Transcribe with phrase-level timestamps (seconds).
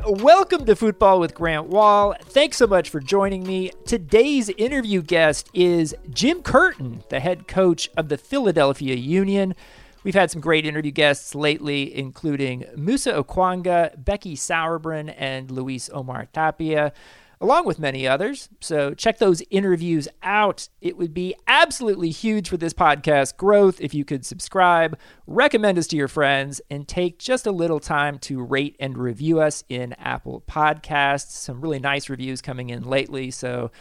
[0.00, 2.14] Welcome to Football with Grant Wahl.
[2.22, 3.72] Thanks so much for joining me.
[3.84, 9.54] Today's interview guest is Jim Curtin, the head coach of the Philadelphia Union.
[10.02, 16.26] We've had some great interview guests lately, including Musa Okwonga, Becky Sauerbrunn, and Luis Omar
[16.32, 16.94] Tapia
[17.42, 18.48] along with many others.
[18.60, 20.68] So check those interviews out.
[20.80, 24.96] It would be absolutely huge for this podcast growth if you could subscribe,
[25.26, 29.40] recommend us to your friends, and take just a little time to rate and review
[29.40, 31.32] us in Apple Podcasts.
[31.32, 33.72] Some really nice reviews coming in lately, so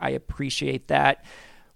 [0.00, 1.22] I appreciate that.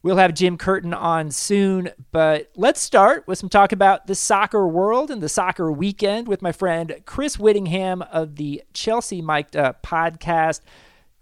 [0.03, 4.67] We'll have Jim Curtin on soon, but let's start with some talk about the soccer
[4.67, 9.83] world and the soccer weekend with my friend Chris Whittingham of the Chelsea Mic'd Up
[9.83, 10.61] podcast.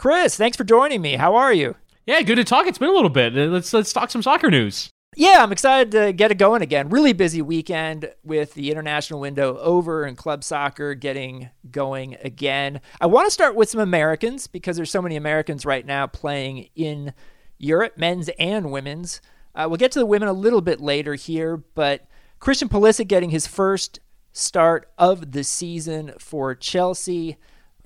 [0.02, 1.14] Chris, thanks for joining me.
[1.14, 1.76] How are you?
[2.06, 2.66] Yeah, good to talk.
[2.66, 3.38] It's been a little bit.
[3.38, 4.90] Uh, let's let's talk some soccer news.
[5.14, 6.88] Yeah, I'm excited to get it going again.
[6.88, 12.80] Really busy weekend with the international window over and club soccer getting going again.
[13.00, 16.70] I want to start with some Americans because there's so many Americans right now playing
[16.74, 17.14] in
[17.58, 19.20] Europe, men's and women's.
[19.54, 22.08] Uh, we'll get to the women a little bit later here, but
[22.40, 24.00] Christian Pulisic getting his first
[24.32, 27.36] start of the season for Chelsea.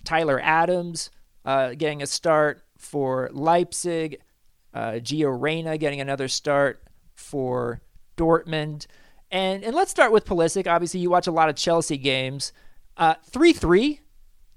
[0.02, 1.10] Tyler Adams
[1.46, 4.18] uh, getting a start for Leipzig.
[4.74, 6.82] Uh, Gio Reyna getting another start
[7.14, 7.80] for
[8.18, 8.86] Dortmund.
[9.30, 10.66] And and let's start with Pulisic.
[10.66, 12.52] Obviously, you watch a lot of Chelsea games.
[12.96, 14.00] Uh, three three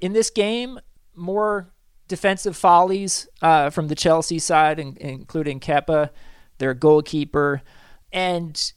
[0.02, 0.80] in this game.
[1.16, 1.74] More
[2.08, 6.10] defensive follies uh, from the Chelsea side, in, including Kepa,
[6.58, 7.62] their goalkeeper,
[8.12, 8.74] and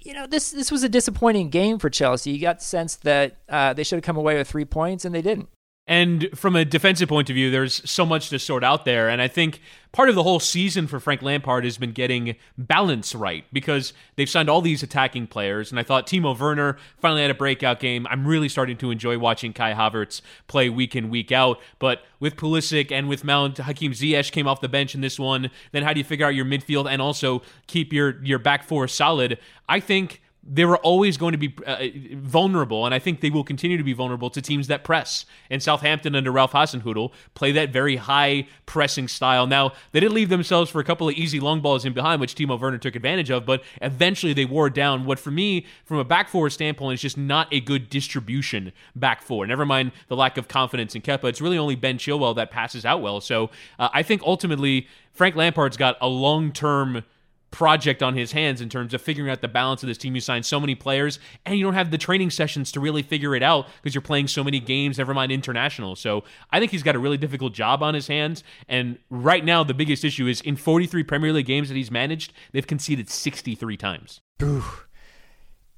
[0.00, 2.30] you know this this was a disappointing game for Chelsea.
[2.30, 5.14] You got the sense that uh, they should have come away with three points, and
[5.14, 5.48] they didn't.
[5.86, 9.10] And from a defensive point of view, there's so much to sort out there.
[9.10, 9.60] And I think
[9.92, 14.28] part of the whole season for Frank Lampard has been getting balance right because they've
[14.28, 15.70] signed all these attacking players.
[15.70, 18.06] And I thought Timo Werner finally had a breakout game.
[18.08, 21.60] I'm really starting to enjoy watching Kai Havertz play week in, week out.
[21.78, 25.50] But with Pulisic and with Mount, Hakim Ziyech came off the bench in this one.
[25.72, 28.88] Then how do you figure out your midfield and also keep your, your back four
[28.88, 29.38] solid?
[29.68, 33.44] I think they were always going to be uh, vulnerable, and I think they will
[33.44, 35.24] continue to be vulnerable to teams that press.
[35.48, 39.46] And Southampton under Ralph Hasenhüttl play that very high pressing style.
[39.46, 42.34] Now they did leave themselves for a couple of easy long balls in behind, which
[42.34, 46.04] Timo Werner took advantage of, but eventually they wore down what, for me, from a
[46.04, 49.46] back four standpoint, is just not a good distribution back four.
[49.46, 51.24] Never mind the lack of confidence in Kepa.
[51.24, 53.20] It's really only Ben Chilwell that passes out well.
[53.20, 57.04] So uh, I think ultimately Frank Lampard's got a long term
[57.54, 60.16] project on his hands in terms of figuring out the balance of this team.
[60.16, 63.36] You signed so many players, and you don't have the training sessions to really figure
[63.36, 65.94] it out because you're playing so many games, never mind international.
[65.94, 68.42] So I think he's got a really difficult job on his hands.
[68.68, 72.32] And right now, the biggest issue is in 43 Premier League games that he's managed,
[72.50, 74.20] they've conceded 63 times.
[74.42, 74.64] Ooh.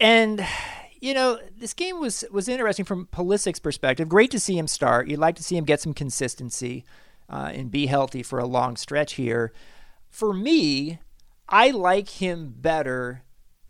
[0.00, 0.46] And
[0.98, 4.08] you know, this game was was interesting from Pulisic's perspective.
[4.08, 5.08] Great to see him start.
[5.08, 6.86] You'd like to see him get some consistency
[7.28, 9.52] uh, and be healthy for a long stretch here.
[10.08, 11.00] For me,
[11.48, 13.22] I like him better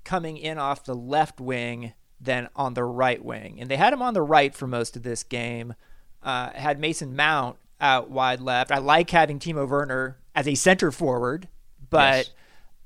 [0.05, 3.59] coming in off the left wing than on the right wing.
[3.61, 5.75] And they had him on the right for most of this game.
[6.23, 8.73] Uh, had Mason Mount out wide left.
[8.73, 11.49] I like having Timo Werner as a center forward,
[11.91, 12.31] but yes.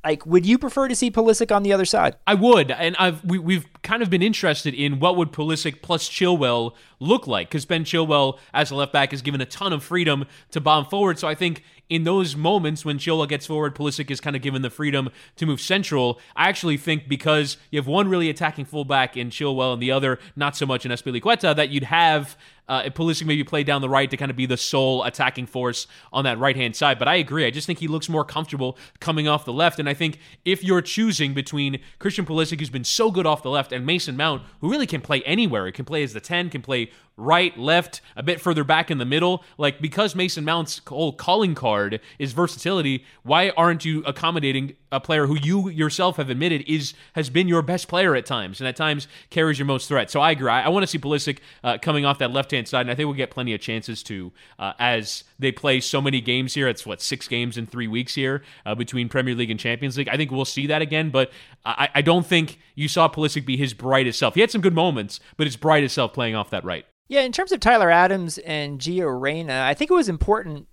[0.04, 2.16] like, would you prefer to see Pulisic on the other side?
[2.26, 6.08] I would, and I've we, we've kind of been interested in what would Pulisic plus
[6.08, 9.82] Chilwell look like because Ben Chilwell as a left back is given a ton of
[9.82, 11.18] freedom to bomb forward.
[11.18, 14.62] So I think in those moments when Chilwell gets forward, Pulisic is kind of given
[14.62, 16.20] the freedom to move central.
[16.36, 20.20] I actually think because you have one really attacking fullback in Chilwell and the other
[20.36, 22.38] not so much in Azpilicueta, that you'd have
[22.70, 25.88] uh, Pulisic maybe play down the right to kind of be the sole attacking force
[26.12, 27.00] on that right hand side.
[27.00, 27.44] But I agree.
[27.44, 29.80] I just think he looks more comfortable coming off the left.
[29.80, 33.50] And I think if you're choosing between Christian Pulisic, who's been so good off the
[33.50, 36.48] left, and Mason Mount, who really can play anywhere, he can play as the 10,
[36.48, 39.44] can play right, left, a bit further back in the middle.
[39.58, 45.26] Like because Mason Mount's whole calling card is versatility, why aren't you accommodating a player
[45.26, 48.76] who you yourself have admitted is has been your best player at times and at
[48.76, 50.10] times carries your most threat?
[50.10, 50.50] So I agree.
[50.50, 52.94] I, I want to see Pulisic uh, coming off that left hand side, and I
[52.94, 56.68] think we'll get plenty of chances to uh, as they play so many games here.
[56.68, 60.08] It's what six games in three weeks here uh, between Premier League and Champions League.
[60.08, 61.30] I think we'll see that again, but
[61.64, 64.34] I, I don't think you saw Pulisic be his brightest self.
[64.34, 66.84] He had some good moments, but his brightest self playing off that right.
[67.08, 70.68] Yeah, in terms of Tyler Adams and Gio Reyna, I think it was important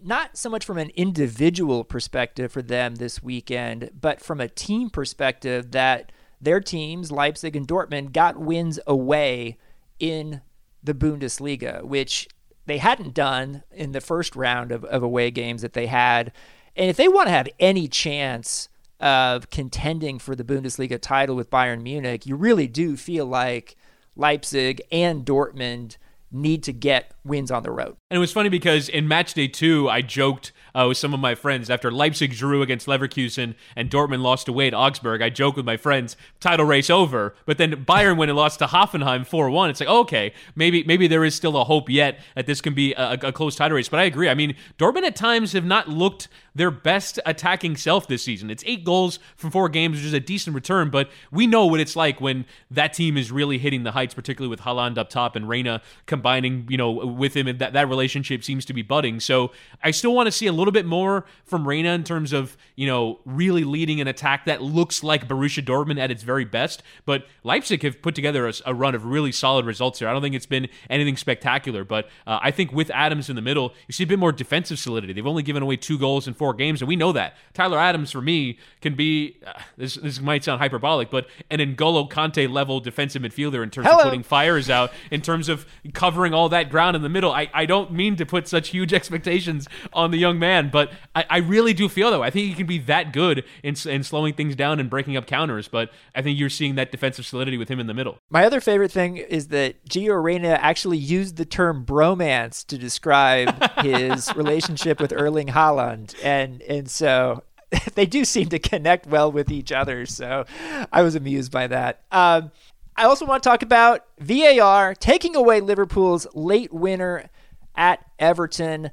[0.00, 4.90] not so much from an individual perspective for them this weekend, but from a team
[4.90, 9.58] perspective that their teams, Leipzig and Dortmund, got wins away
[9.98, 10.40] in
[10.82, 12.28] the Bundesliga, which
[12.66, 16.32] they hadn't done in the first round of, of away games that they had.
[16.76, 18.68] And if they want to have any chance
[19.00, 23.76] of contending for the Bundesliga title with Bayern Munich, you really do feel like
[24.14, 25.96] Leipzig and Dortmund
[26.30, 27.96] need to get wins on the road.
[28.10, 31.20] And it was funny because in match day two, I joked uh, with some of
[31.20, 35.22] my friends after Leipzig drew against Leverkusen and Dortmund lost away at Augsburg.
[35.22, 37.34] I joked with my friends, title race over.
[37.46, 39.70] But then Bayern went and lost to Hoffenheim 4 1.
[39.70, 42.92] It's like, okay, maybe maybe there is still a hope yet that this can be
[42.94, 43.88] a, a close title race.
[43.88, 44.28] But I agree.
[44.28, 46.28] I mean, Dortmund at times have not looked
[46.58, 48.50] their best attacking self this season.
[48.50, 51.78] It's eight goals from four games, which is a decent return, but we know what
[51.78, 55.36] it's like when that team is really hitting the heights, particularly with Haaland up top
[55.36, 59.20] and Reyna combining, you know, with him, and that, that relationship seems to be budding.
[59.20, 59.52] So
[59.84, 62.86] I still want to see a little bit more from Reyna in terms of, you
[62.88, 66.82] know, really leading an attack that looks like Borussia Dortmund at its very best.
[67.06, 70.08] But Leipzig have put together a, a run of really solid results here.
[70.08, 73.42] I don't think it's been anything spectacular, but uh, I think with Adams in the
[73.42, 75.12] middle, you see a bit more defensive solidity.
[75.12, 77.36] They've only given away two goals in four four games, and we know that.
[77.52, 82.08] Tyler Adams, for me, can be uh, this, this might sound hyperbolic, but an N'Golo
[82.10, 83.98] Kanté level defensive midfielder in terms Hello.
[83.98, 87.30] of putting fires out, in terms of covering all that ground in the middle.
[87.30, 91.24] I, I don't mean to put such huge expectations on the young man, but I,
[91.28, 92.22] I really do feel though.
[92.22, 95.26] I think he can be that good in, in slowing things down and breaking up
[95.26, 98.18] counters, but I think you're seeing that defensive solidity with him in the middle.
[98.30, 103.70] My other favorite thing is that Gio Reyna actually used the term bromance to describe
[103.82, 106.14] his relationship with Erling Haaland.
[106.22, 107.42] And and and so
[107.94, 110.06] they do seem to connect well with each other.
[110.06, 110.44] So
[110.92, 112.02] I was amused by that.
[112.10, 112.50] Um,
[112.96, 117.30] I also want to talk about VAR taking away Liverpool's late winner
[117.76, 118.90] at Everton,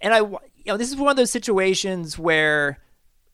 [0.00, 0.20] and I,
[0.66, 2.80] you know, this is one of those situations where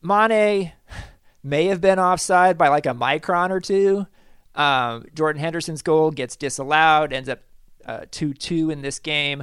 [0.03, 0.73] Mane
[1.43, 4.07] may have been offside by like a micron or two.
[4.55, 7.41] Um, Jordan Henderson's goal gets disallowed, ends up
[7.87, 9.43] uh, 2 2 in this game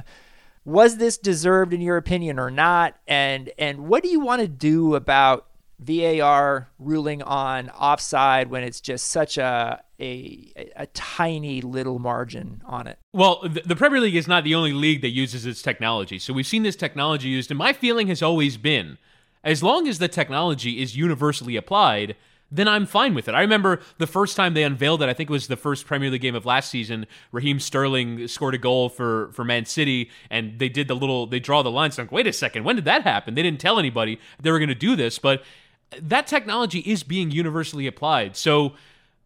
[0.64, 2.96] was this deserved in your opinion or not?
[3.06, 5.46] And and what do you want to do about
[5.80, 12.86] VAR ruling on offside when it's just such a a, a tiny little margin on
[12.86, 12.98] it.
[13.12, 16.18] Well, the Premier League is not the only league that uses its technology.
[16.18, 18.96] So we've seen this technology used, and my feeling has always been
[19.44, 22.16] as long as the technology is universally applied,
[22.50, 23.34] then I'm fine with it.
[23.34, 26.10] I remember the first time they unveiled it, I think it was the first Premier
[26.10, 27.06] League game of last season.
[27.30, 31.40] Raheem Sterling scored a goal for, for Man City, and they did the little, they
[31.40, 31.94] draw the lines.
[31.94, 33.34] So I'm like, wait a second, when did that happen?
[33.34, 35.42] They didn't tell anybody they were going to do this, but
[36.00, 38.36] that technology is being universally applied.
[38.36, 38.74] So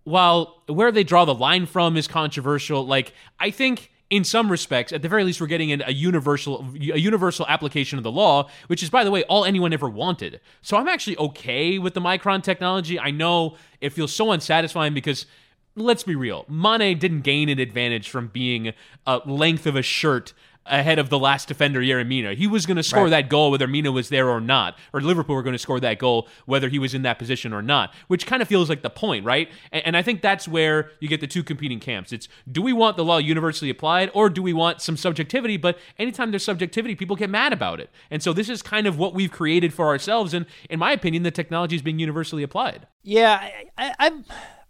[0.05, 4.93] while where they draw the line from is controversial, like, I think in some respects,
[4.93, 8.49] at the very least, we're getting in a universal a universal application of the law,
[8.67, 10.41] which is, by the way, all anyone ever wanted.
[10.63, 13.01] So I'm actually okay with the Micron technology.
[13.01, 15.27] I know it feels so unsatisfying because
[15.75, 18.73] let's be real, Mane didn't gain an advantage from being
[19.07, 20.33] a length of a shirt
[20.67, 22.35] ahead of the last defender, Yerry Mina.
[22.35, 23.11] He was going to score right.
[23.11, 25.99] that goal whether Mina was there or not, or Liverpool were going to score that
[25.99, 28.91] goal whether he was in that position or not, which kind of feels like the
[28.91, 29.51] point, right?
[29.73, 32.13] And, and, I think that's where you get the two competing camps.
[32.13, 35.57] It's do we want the law universally applied or do we want some subjectivity?
[35.57, 37.91] But anytime there's subjectivity, people get mad about it.
[38.11, 40.35] And so this is kind of what we've created for ourselves.
[40.35, 42.87] And in my opinion, the technology is being universally applied.
[43.03, 44.25] Yeah, I, I, I'm.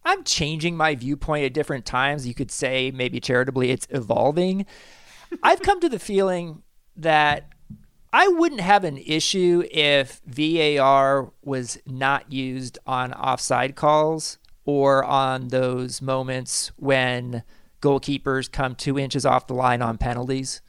[0.06, 2.26] I'm changing my viewpoint at different times.
[2.26, 4.67] You could say maybe charitably it's evolving.
[5.42, 6.62] I've come to the feeling
[6.96, 7.52] that
[8.12, 15.48] I wouldn't have an issue if VAR was not used on offside calls or on
[15.48, 17.42] those moments when
[17.82, 20.62] goalkeepers come two inches off the line on penalties.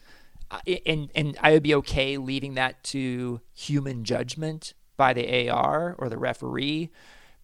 [0.86, 6.10] And, and I would be okay leaving that to human judgment by the AR or
[6.10, 6.92] the referee.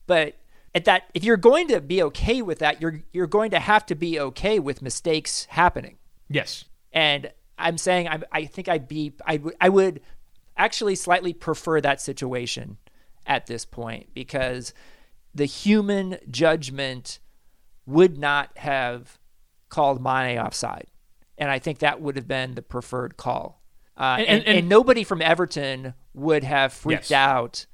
[0.07, 0.36] But
[0.74, 3.86] at that, if you're going to be okay with that, you're you're going to have
[3.88, 5.98] to be okay with mistakes happening.
[6.29, 6.65] Yes.
[6.93, 10.01] And I'm saying I, I think I'd be I, w- I would
[10.57, 12.77] actually slightly prefer that situation
[13.25, 14.74] at this point because
[15.33, 17.19] the human judgment
[17.86, 19.19] would not have
[19.69, 20.88] called Mane offside.
[21.38, 23.62] And I think that would have been the preferred call.
[23.98, 27.17] Uh, and, and, and, and, nobody from Everton would have freaked yes.
[27.17, 27.65] out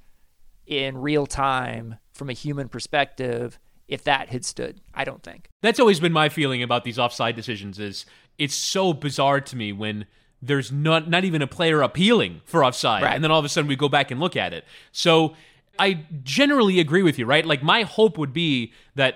[0.66, 4.82] in real time from a human perspective if that had stood.
[4.94, 5.48] I don't think.
[5.62, 8.06] That's always been my feeling about these offside decisions is
[8.38, 10.06] it's so bizarre to me when
[10.42, 13.16] there's not not even a player appealing for offside right.
[13.16, 14.66] and then all of a sudden we go back and look at it.
[14.92, 15.36] So
[15.80, 17.46] I generally agree with you, right?
[17.46, 19.16] Like my hope would be that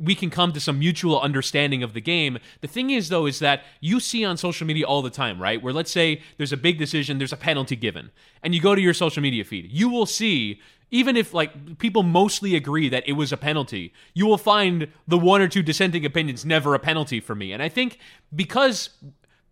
[0.00, 2.38] we can come to some mutual understanding of the game.
[2.62, 5.62] The thing is, though, is that you see on social media all the time, right?
[5.62, 8.10] Where let's say there's a big decision, there's a penalty given,
[8.42, 12.02] and you go to your social media feed, you will see even if like people
[12.02, 16.04] mostly agree that it was a penalty, you will find the one or two dissenting
[16.04, 17.52] opinions never a penalty for me.
[17.52, 17.98] And I think
[18.34, 18.90] because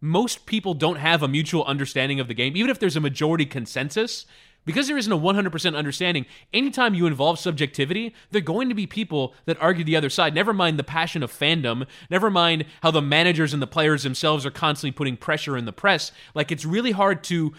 [0.00, 3.46] most people don't have a mutual understanding of the game, even if there's a majority
[3.46, 4.26] consensus,
[4.64, 8.86] because there isn't a 100% understanding, anytime you involve subjectivity, there are going to be
[8.86, 10.34] people that argue the other side.
[10.34, 14.44] Never mind the passion of fandom, never mind how the managers and the players themselves
[14.44, 16.12] are constantly putting pressure in the press.
[16.34, 17.54] Like, it's really hard to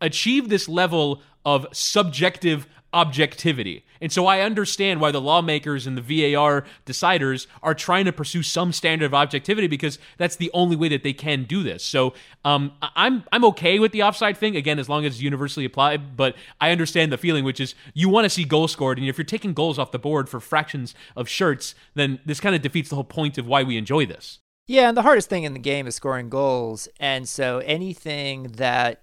[0.00, 3.84] achieve this level of subjective objectivity.
[4.00, 8.42] And so I understand why the lawmakers and the VAR deciders are trying to pursue
[8.42, 11.84] some standard of objectivity because that's the only way that they can do this.
[11.84, 15.66] So um, I'm I'm okay with the offside thing again as long as it's universally
[15.66, 16.16] applied.
[16.16, 19.18] But I understand the feeling, which is you want to see goals scored, and if
[19.18, 22.88] you're taking goals off the board for fractions of shirts, then this kind of defeats
[22.90, 24.38] the whole point of why we enjoy this.
[24.66, 29.02] Yeah, and the hardest thing in the game is scoring goals, and so anything that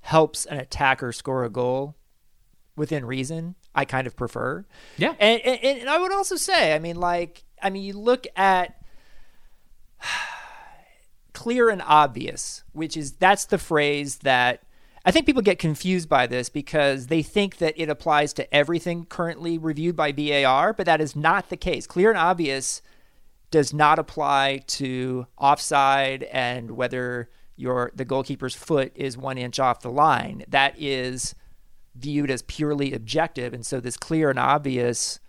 [0.00, 1.96] helps an attacker score a goal
[2.76, 4.64] within reason, I kind of prefer.
[4.96, 5.14] Yeah.
[5.18, 8.82] And, and, and I would also say, I mean, like, I mean, you look at
[11.32, 14.62] clear and obvious, which is that's the phrase that
[15.04, 19.04] I think people get confused by this because they think that it applies to everything
[19.06, 21.86] currently reviewed by VAR, but that is not the case.
[21.86, 22.82] Clear and obvious
[23.50, 29.80] does not apply to offside and whether your the goalkeeper's foot is one inch off
[29.80, 30.44] the line.
[30.48, 31.34] That is
[31.94, 33.52] viewed as purely objective.
[33.52, 35.20] And so this clear and obvious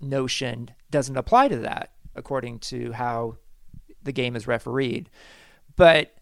[0.00, 3.36] notion doesn't apply to that, according to how
[4.02, 5.08] the game is refereed.
[5.76, 6.14] But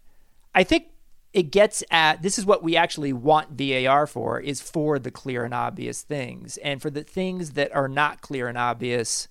[0.53, 0.87] I think
[1.33, 5.43] it gets at this is what we actually want VAR for is for the clear
[5.43, 6.57] and obvious things.
[6.57, 9.27] And for the things that are not clear and obvious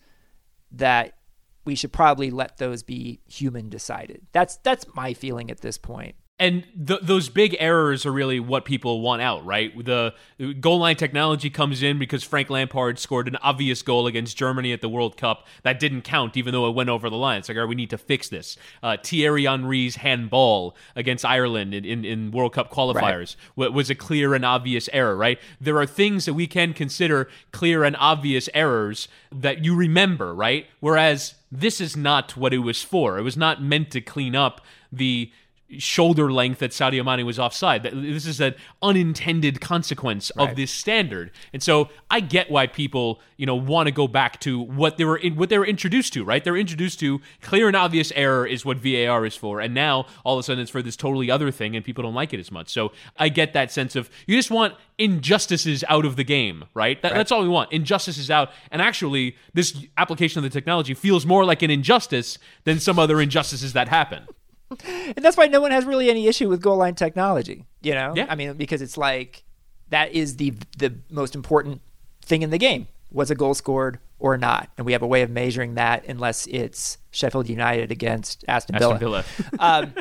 [0.72, 1.16] that
[1.64, 4.26] we should probably let those be human decided.
[4.32, 8.64] That's that's my feeling at this point and th- those big errors are really what
[8.64, 9.72] people want out, right?
[9.84, 10.14] The
[10.58, 14.80] goal line technology comes in because Frank Lampard scored an obvious goal against Germany at
[14.80, 17.40] the World Cup that didn't count, even though it went over the line.
[17.40, 18.56] It's like, all right, we need to fix this.
[18.82, 23.72] Uh, Thierry Henry's handball against Ireland in, in, in World Cup qualifiers right.
[23.74, 25.38] was a clear and obvious error, right?
[25.60, 30.66] There are things that we can consider clear and obvious errors that you remember, right?
[30.80, 33.18] Whereas this is not what it was for.
[33.18, 35.30] It was not meant to clean up the
[35.78, 37.82] shoulder length that Sadio Mane was offside.
[37.82, 41.30] This is an unintended consequence of this standard.
[41.52, 45.04] And so I get why people, you know, want to go back to what they
[45.04, 46.42] were in, what they were introduced to, right?
[46.42, 49.60] They're introduced to clear and obvious error is what VAR is for.
[49.60, 52.14] And now all of a sudden it's for this totally other thing and people don't
[52.14, 52.68] like it as much.
[52.68, 57.00] So I get that sense of you just want injustices out of the game, right?
[57.00, 57.18] That, right.
[57.18, 57.72] That's all we want.
[57.72, 58.50] Injustices out.
[58.70, 63.20] And actually this application of the technology feels more like an injustice than some other
[63.20, 64.26] injustices that happen.
[64.86, 67.66] and that's why no one has really any issue with goal line technology.
[67.82, 68.26] You know, yeah.
[68.28, 69.44] I mean, because it's like
[69.90, 71.82] that is the the most important
[72.22, 72.88] thing in the game.
[73.12, 74.68] Was a goal scored or not?
[74.76, 78.94] And we have a way of measuring that, unless it's Sheffield United against Aston Villa.
[78.94, 79.24] Aston Villa.
[79.58, 79.94] um,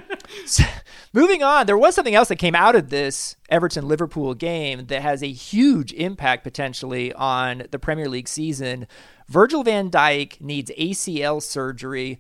[0.46, 0.64] so,
[1.12, 5.02] moving on, there was something else that came out of this Everton Liverpool game that
[5.02, 8.86] has a huge impact potentially on the Premier League season.
[9.28, 12.20] Virgil van Dijk needs ACL surgery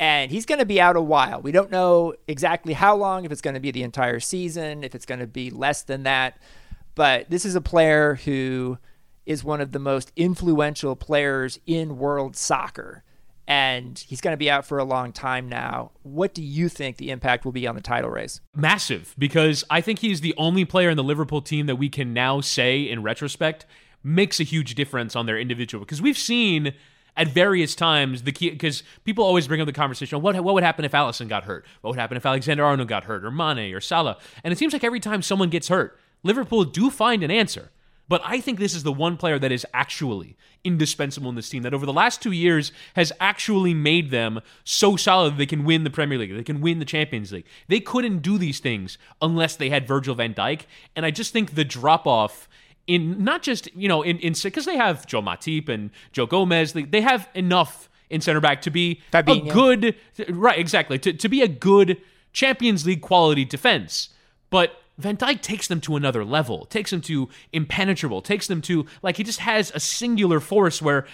[0.00, 1.42] and he's going to be out a while.
[1.42, 4.94] We don't know exactly how long, if it's going to be the entire season, if
[4.94, 6.38] it's going to be less than that.
[6.94, 8.78] But this is a player who
[9.26, 13.04] is one of the most influential players in world soccer.
[13.46, 15.90] And he's going to be out for a long time now.
[16.02, 18.40] What do you think the impact will be on the title race?
[18.56, 22.14] Massive, because I think he's the only player in the Liverpool team that we can
[22.14, 23.66] now say, in retrospect,
[24.02, 25.84] makes a huge difference on their individual.
[25.84, 26.72] Because we've seen
[27.20, 30.64] at various times the key because people always bring up the conversation what what would
[30.64, 33.74] happen if Alisson got hurt what would happen if Alexander Arnold got hurt or Mane
[33.74, 37.30] or Salah and it seems like every time someone gets hurt Liverpool do find an
[37.30, 37.70] answer
[38.08, 41.62] but I think this is the one player that is actually indispensable in this team
[41.62, 45.84] that over the last two years has actually made them so solid they can win
[45.84, 47.46] the Premier League, they can win the Champions League.
[47.68, 50.62] They couldn't do these things unless they had Virgil van Dijk.
[50.96, 52.48] And I just think the drop off
[52.90, 56.72] in not just you know in in because they have Joe Matip and Joe Gomez,
[56.72, 59.48] they, they have enough in center back to be Fabinho.
[59.48, 59.96] a good
[60.28, 61.98] right exactly to, to be a good
[62.32, 64.10] Champions League quality defense,
[64.50, 64.76] but.
[64.98, 69.16] Van Dijk takes them to another level, takes them to impenetrable, takes them to like
[69.16, 71.06] he just has a singular force where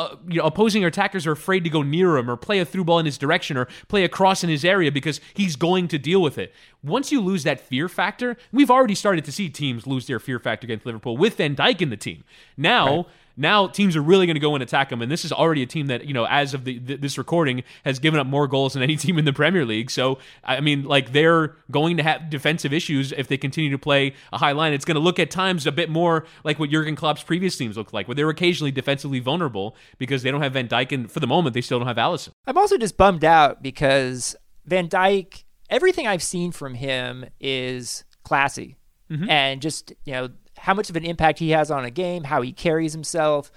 [0.00, 2.84] uh, you know, opposing attackers are afraid to go near him or play a through
[2.84, 5.98] ball in his direction or play a cross in his area because he's going to
[5.98, 6.54] deal with it.
[6.82, 10.38] Once you lose that fear factor, we've already started to see teams lose their fear
[10.38, 12.24] factor against Liverpool with Van Dijk in the team.
[12.56, 13.06] Now, right.
[13.40, 15.66] Now teams are really going to go and attack them, and this is already a
[15.66, 18.82] team that you know, as of the, this recording, has given up more goals than
[18.82, 19.90] any team in the Premier League.
[19.90, 24.14] So I mean, like they're going to have defensive issues if they continue to play
[24.32, 24.72] a high line.
[24.72, 27.76] It's going to look at times a bit more like what Jurgen Klopp's previous teams
[27.76, 31.20] looked like, where they're occasionally defensively vulnerable because they don't have Van Dijk, and for
[31.20, 32.30] the moment, they still don't have Alisson.
[32.46, 38.76] I'm also just bummed out because Van Dijk, everything I've seen from him is classy.
[39.10, 39.28] Mm-hmm.
[39.28, 40.28] And just, you know,
[40.60, 43.50] how much of an impact he has on a game, how he carries himself.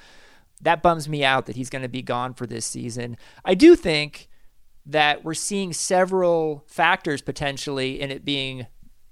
[0.62, 3.18] That bums me out that he's going to be gone for this season.
[3.44, 4.30] I do think
[4.86, 8.68] that we're seeing several factors potentially in it being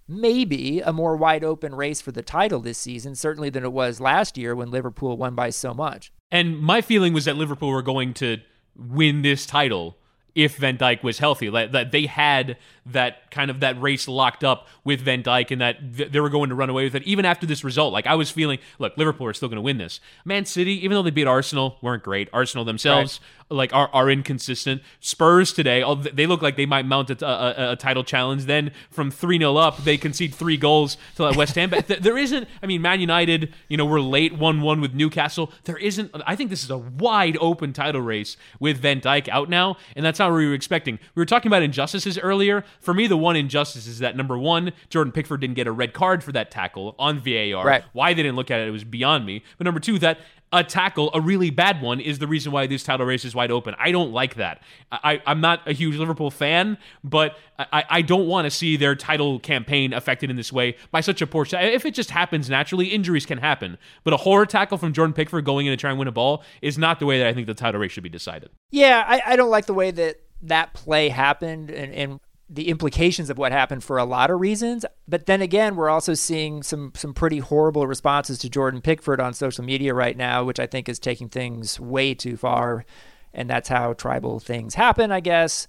[0.08, 4.00] maybe a more wide open race for the title this season, certainly than it was
[4.00, 6.12] last year when Liverpool won by so much.
[6.30, 8.38] And my feeling was that Liverpool were going to
[8.76, 9.98] win this title
[10.34, 11.50] if Van Dijk was healthy.
[11.50, 16.12] That they had that kind of that race locked up with Van Dijk and that
[16.12, 17.94] they were going to run away with it even after this result.
[17.94, 20.00] Like I was feeling, look, Liverpool are still going to win this.
[20.26, 22.28] Man City, even though they beat Arsenal, weren't great.
[22.34, 23.20] Arsenal themselves
[23.50, 23.56] right.
[23.56, 24.82] like are, are inconsistent.
[25.00, 25.84] Spurs today,
[26.14, 28.46] they look like they might mount a, a, a title challenge.
[28.46, 31.70] Then from 3-0 up, they concede three goals to that West Ham.
[31.70, 35.52] But there isn't, I mean, Man United, you know, we're late 1-1 with Newcastle.
[35.66, 39.50] There isn't, I think this is a wide open title race with Van Dijk out
[39.50, 40.98] now, and that's not what we were expecting.
[41.14, 42.66] We were talking about injustices earlier.
[42.80, 45.94] For me, the one injustice is that number one, Jordan Pickford didn't get a red
[45.94, 47.66] card for that tackle on VAR.
[47.66, 47.84] Right.
[47.94, 49.44] Why they didn't look at it, it was beyond me.
[49.58, 50.20] But number two, that
[50.54, 53.52] a tackle, a really bad one, is the reason why this title race is wide
[53.52, 53.74] open.
[53.80, 54.62] I don't like that.
[54.92, 58.96] I, am not a huge Liverpool fan, but I, I don't want to see their
[58.96, 61.64] title campaign affected in this way by such a poor shot.
[61.64, 63.78] If it just happens naturally, injuries can happen.
[64.04, 66.44] But a horror tackle from Jordan Pickford going in to try and win a ball
[66.62, 68.50] is not the way that I think the title race should be decided.
[68.72, 72.20] Yeah, I, I don't like the way that that play happened and, and
[72.54, 74.86] the implications of what happened for a lot of reasons.
[75.08, 79.34] But then again, we're also seeing some some pretty horrible responses to Jordan Pickford on
[79.34, 82.86] social media right now, which I think is taking things way too far.
[83.34, 85.68] And that's how tribal things happen, I guess.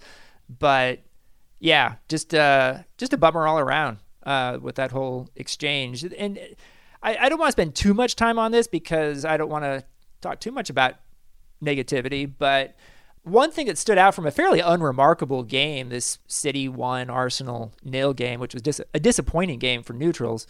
[0.49, 1.01] But
[1.61, 6.03] yeah, just uh, just a bummer all around uh, with that whole exchange.
[6.03, 6.41] And
[7.01, 9.65] I, I don't want to spend too much time on this because I don't want
[9.65, 9.85] to
[10.21, 10.95] talk too much about
[11.63, 12.75] negativity, but
[13.23, 18.13] one thing that stood out from a fairly unremarkable game, this City 1 Arsenal nil
[18.13, 20.47] game, which was dis- a disappointing game for neutrals,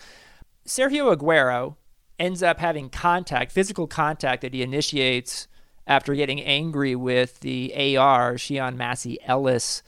[0.67, 1.76] Sergio Aguero
[2.19, 5.49] ends up having contact, physical contact that he initiates
[5.87, 9.83] after getting angry with the AR, Sian Massey Ellis,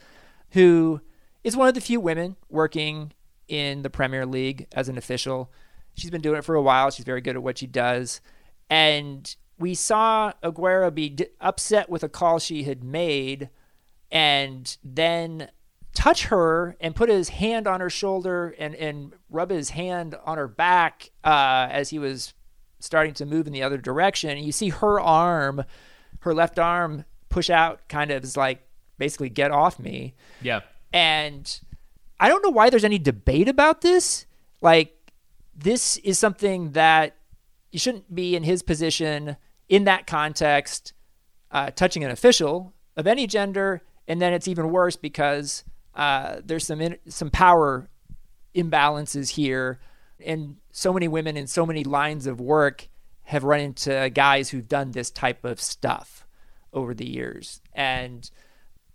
[0.51, 1.01] who
[1.43, 3.13] is one of the few women working
[3.47, 5.51] in the Premier League as an official.
[5.95, 6.91] She's been doing it for a while.
[6.91, 8.19] She's very good at what she does.
[8.69, 13.49] And we saw Aguero be upset with a call she had made
[14.11, 15.49] and then
[15.93, 20.37] touch her and put his hand on her shoulder and, and rub his hand on
[20.37, 22.33] her back uh, as he was
[22.79, 24.31] starting to move in the other direction.
[24.31, 25.63] And you see her arm,
[26.19, 30.15] her left arm, push out, kind of is like basically get off me.
[30.41, 30.61] Yeah.
[30.91, 31.59] And
[32.19, 34.25] I don't know why there's any debate about this.
[34.61, 35.11] Like,
[35.55, 37.15] this is something that
[37.71, 39.37] you shouldn't be in his position
[39.69, 40.93] in that context,
[41.51, 45.63] uh, touching an official of any gender, and then it's even worse because
[45.95, 47.89] uh, there's some in, some power
[48.53, 49.79] imbalances here,
[50.23, 52.87] and so many women in so many lines of work
[53.23, 56.27] have run into guys who've done this type of stuff
[56.73, 58.29] over the years, and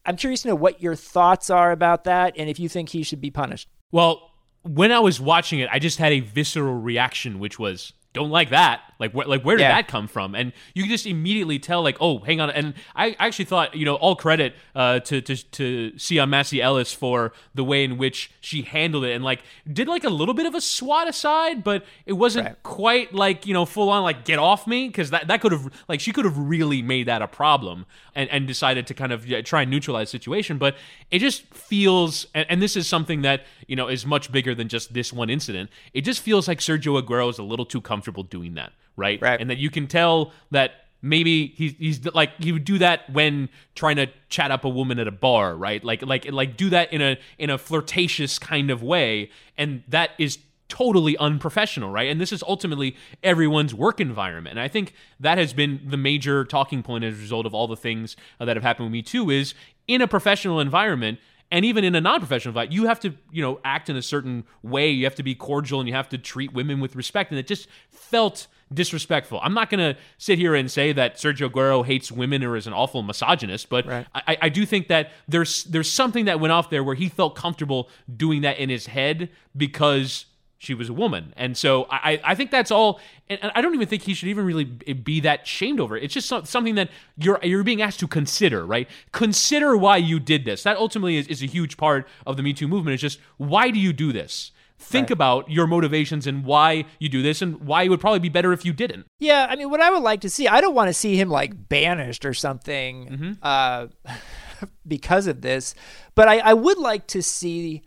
[0.07, 3.03] I'm curious to know what your thoughts are about that, and if you think he
[3.03, 3.69] should be punished.
[3.93, 4.31] Well,
[4.63, 8.51] when I was watching it, I just had a visceral reaction, which was don't like
[8.51, 8.81] that.
[9.01, 9.73] Like, wh- like where did yeah.
[9.73, 10.35] that come from?
[10.35, 12.51] And you can just immediately tell, like, oh, hang on.
[12.51, 16.93] And I actually thought, you know, all credit uh, to to to Sian Massey Ellis
[16.93, 20.47] for the way in which she handled it and like did like a little bit
[20.47, 22.63] of a swat aside, but it wasn't right.
[22.63, 25.71] quite like you know full on like get off me because that that could have
[25.89, 29.27] like she could have really made that a problem and and decided to kind of
[29.27, 30.59] yeah, try and neutralize the situation.
[30.59, 30.77] But
[31.11, 34.69] it just feels, and, and this is something that you know is much bigger than
[34.69, 35.71] just this one incident.
[35.95, 39.21] It just feels like Sergio Aguero is a little too comfortable doing that right?
[39.21, 39.41] Right.
[39.41, 40.73] And that you can tell that
[41.03, 44.99] maybe he's he's like he would do that when trying to chat up a woman
[44.99, 45.83] at a bar, right?
[45.83, 50.11] Like like like do that in a in a flirtatious kind of way, and that
[50.19, 52.09] is totally unprofessional, right?
[52.09, 54.53] And this is ultimately everyone's work environment.
[54.53, 57.67] And I think that has been the major talking point as a result of all
[57.67, 59.53] the things uh, that have happened with me too is
[59.89, 61.19] in a professional environment
[61.51, 64.45] and even in a non-professional fight you have to you know act in a certain
[64.63, 67.41] way you have to be cordial and you have to treat women with respect and
[67.41, 69.41] it just felt disrespectful.
[69.43, 72.67] I'm not going to sit here and say that Sergio Aguero hates women or is
[72.67, 74.07] an awful misogynist, but right.
[74.15, 77.35] I, I do think that there's there's something that went off there where he felt
[77.35, 80.27] comfortable doing that in his head because
[80.59, 81.33] she was a woman.
[81.39, 83.01] And so I, I think that's all.
[83.31, 86.05] And I don't even think he should even really be that shamed over it.
[86.05, 88.87] It's just something that you're you're being asked to consider, right?
[89.13, 90.63] Consider why you did this.
[90.63, 92.95] That ultimately is, is a huge part of the Me Too movement.
[92.95, 94.53] Is just why do you do this?
[94.81, 95.13] Think right.
[95.13, 98.53] about your motivations and why you do this and why it would probably be better
[98.53, 99.07] if you didn't.
[99.19, 101.29] Yeah, I mean, what I would like to see, I don't want to see him
[101.29, 103.33] like banished or something mm-hmm.
[103.43, 103.89] uh,
[104.87, 105.75] because of this,
[106.15, 107.83] but I, I, would like to see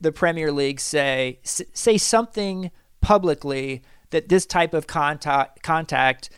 [0.00, 6.28] the Premier League say say something publicly that this type of contact contact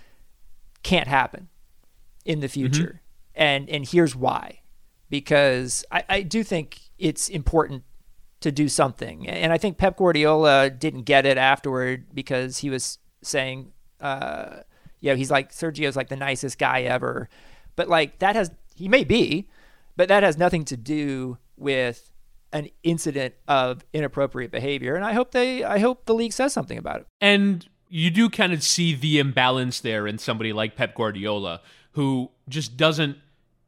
[0.82, 1.48] can't happen
[2.24, 3.00] in the future.
[3.36, 3.42] Mm-hmm.
[3.42, 4.60] And and here's why.
[5.08, 7.84] Because I, I do think it's important
[8.44, 9.26] to do something.
[9.26, 14.56] And I think Pep Guardiola didn't get it afterward because he was saying, uh,
[15.00, 17.30] you know, he's like, Sergio's like the nicest guy ever.
[17.74, 19.48] But like that has, he may be,
[19.96, 22.12] but that has nothing to do with
[22.52, 24.94] an incident of inappropriate behavior.
[24.94, 27.06] And I hope they, I hope the league says something about it.
[27.22, 32.30] And you do kind of see the imbalance there in somebody like Pep Guardiola, who
[32.46, 33.16] just doesn't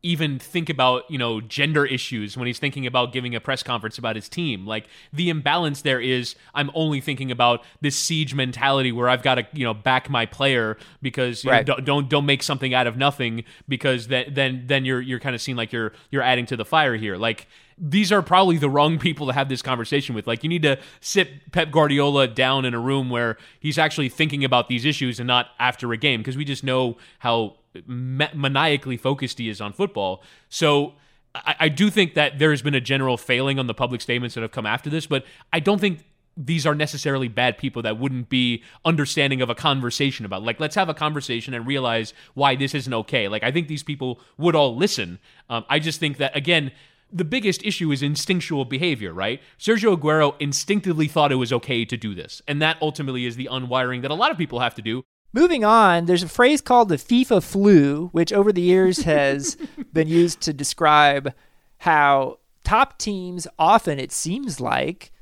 [0.07, 3.99] even think about you know gender issues when he's thinking about giving a press conference
[3.99, 8.93] about his team like the imbalance there is i'm only thinking about this siege mentality
[8.93, 11.67] where i've got to you know back my player because right.
[11.67, 15.21] know, don't, don't don't make something out of nothing because that then then you're you're
[15.21, 18.57] kind of seen like you're you're adding to the fire here like these are probably
[18.57, 20.27] the wrong people to have this conversation with.
[20.27, 24.45] Like, you need to sit Pep Guardiola down in a room where he's actually thinking
[24.45, 29.39] about these issues and not after a game, because we just know how maniacally focused
[29.39, 30.23] he is on football.
[30.49, 30.95] So
[31.35, 34.35] I, I do think that there has been a general failing on the public statements
[34.35, 36.05] that have come after this, but I don't think
[36.37, 40.75] these are necessarily bad people that wouldn't be understanding of a conversation about like let's
[40.75, 44.55] have a conversation and realize why this isn't okay like i think these people would
[44.55, 46.71] all listen um, i just think that again
[47.13, 49.41] the biggest issue is instinctual behavior, right?
[49.59, 52.43] Sergio Aguero instinctively thought it was okay to do this.
[52.49, 55.05] And that ultimately is the unwiring that a lot of people have to do.
[55.33, 59.57] Moving on, there's a phrase called the FIFA flu, which over the years has
[59.93, 61.33] been used to describe
[61.79, 65.13] how top teams often, it seems like,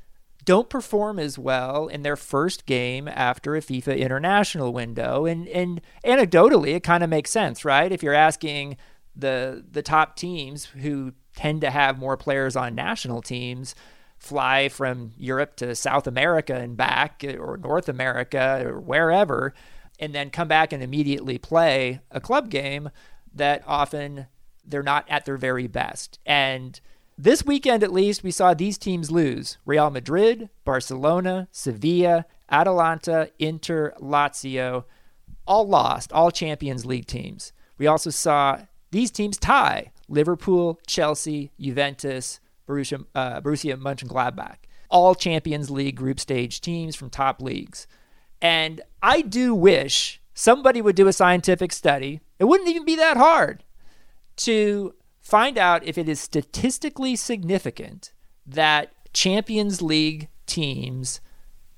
[0.44, 5.24] don't perform as well in their first game after a FIFA international window.
[5.24, 7.90] And and anecdotally, it kind of makes sense, right?
[7.90, 8.76] If you're asking
[9.16, 13.74] the the top teams who tend to have more players on national teams
[14.24, 19.54] fly from Europe to South America and back, eh, or North America, or wherever,
[20.00, 22.90] and then come back and immediately play a club game
[23.34, 24.26] that often
[24.64, 26.18] they're not at their very best.
[26.24, 26.80] And
[27.18, 33.94] this weekend, at least, we saw these teams lose Real Madrid, Barcelona, Sevilla, Atalanta, Inter,
[34.00, 34.84] Lazio,
[35.46, 37.52] all lost, all Champions League teams.
[37.78, 44.56] We also saw these teams tie Liverpool, Chelsea, Juventus, Borussia, uh, Borussia Mönchengladbach,
[44.88, 47.86] all Champions League group stage teams from top leagues.
[48.40, 52.20] And I do wish somebody would do a scientific study.
[52.38, 53.64] It wouldn't even be that hard
[54.36, 58.12] to find out if it is statistically significant
[58.46, 61.20] that Champions League teams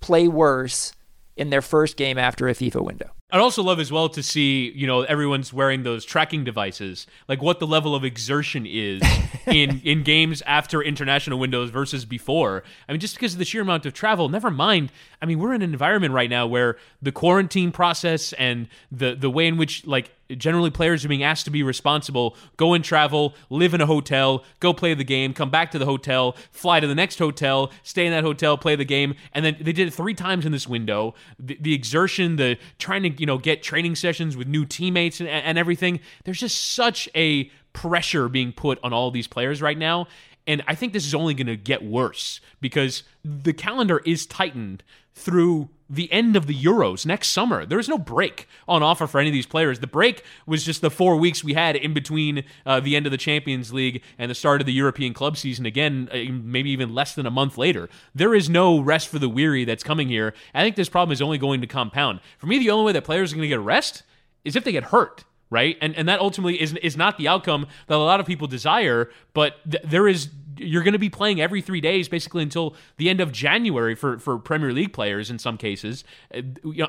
[0.01, 0.93] play worse
[1.37, 3.11] in their first game after a FIFA window.
[3.33, 7.43] I'd also love as well to see, you know, everyone's wearing those tracking devices, like
[7.43, 9.03] what the level of exertion is
[9.47, 12.63] in in games after international windows versus before.
[12.89, 14.93] I mean, just because of the sheer amount of travel, never mind.
[15.21, 19.31] I mean, we're in an environment right now where the quarantine process and the the
[19.31, 23.35] way in which like generally players are being asked to be responsible go and travel
[23.51, 26.87] live in a hotel go play the game come back to the hotel fly to
[26.87, 29.93] the next hotel stay in that hotel play the game and then they did it
[29.93, 31.15] three times in this window.
[31.39, 35.29] The, the exertion the trying to you know get training sessions with new teammates and,
[35.29, 40.07] and everything there's just such a pressure being put on all these players right now
[40.47, 44.83] and I think this is only going to get worse because the calendar is tightened
[45.15, 47.65] through the end of the Euros next summer.
[47.65, 49.79] There is no break on offer for any of these players.
[49.79, 53.13] The break was just the four weeks we had in between uh, the end of
[53.13, 56.95] the Champions League and the start of the European club season again, uh, maybe even
[56.95, 57.89] less than a month later.
[58.15, 60.35] There is no rest for the weary that's coming here.
[60.55, 62.21] I think this problem is only going to compound.
[62.39, 64.03] For me, the only way that players are going to get rest
[64.45, 65.25] is if they get hurt
[65.57, 65.79] right?
[65.81, 69.11] And and that ultimately is is not the outcome that a lot of people desire.
[69.33, 73.09] But th- there is you're going to be playing every three days basically until the
[73.09, 76.43] end of January for for Premier League players in some cases, uh,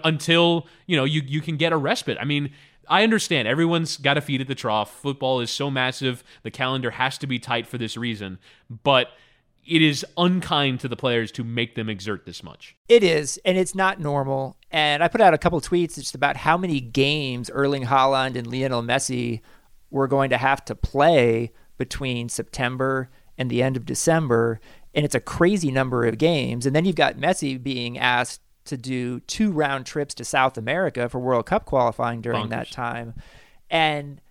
[0.03, 2.17] until you know you you can get a respite.
[2.19, 2.51] I mean.
[2.89, 4.89] I understand everyone's got to feed at the trough.
[5.01, 8.39] Football is so massive, the calendar has to be tight for this reason.
[8.69, 9.09] But
[9.67, 12.75] it is unkind to the players to make them exert this much.
[12.87, 14.55] It is, and it's not normal.
[14.71, 18.47] And I put out a couple tweets just about how many games Erling Haaland and
[18.47, 19.41] Lionel Messi
[19.91, 24.59] were going to have to play between September and the end of December.
[24.93, 26.65] And it's a crazy number of games.
[26.65, 31.09] And then you've got Messi being asked to do two round trips to South America
[31.09, 32.49] for World Cup qualifying during Bonkers.
[32.49, 33.13] that time.
[33.69, 34.21] And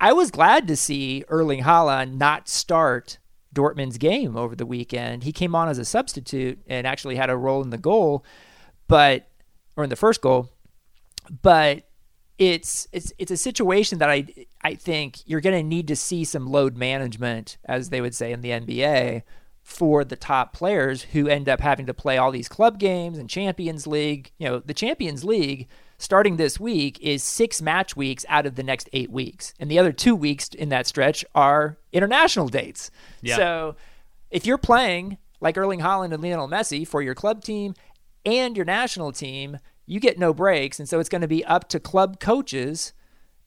[0.00, 3.18] I was glad to see Erling Haaland not start
[3.54, 5.24] Dortmund's game over the weekend.
[5.24, 8.24] He came on as a substitute and actually had a role in the goal,
[8.86, 9.28] but
[9.76, 10.50] or in the first goal.
[11.42, 11.84] But
[12.38, 14.26] it's it's it's a situation that I
[14.62, 18.32] I think you're going to need to see some load management, as they would say
[18.32, 19.22] in the NBA,
[19.62, 23.28] for the top players who end up having to play all these club games and
[23.28, 24.32] Champions League.
[24.38, 28.62] You know, the Champions League starting this week is six match weeks out of the
[28.62, 29.52] next eight weeks.
[29.58, 32.90] And the other two weeks in that stretch are international dates.
[33.20, 33.36] Yeah.
[33.36, 33.76] So
[34.30, 37.74] if you're playing like Erling Haaland and Lionel Messi for your club team
[38.24, 40.78] and your national team, you get no breaks.
[40.78, 42.92] And so it's going to be up to club coaches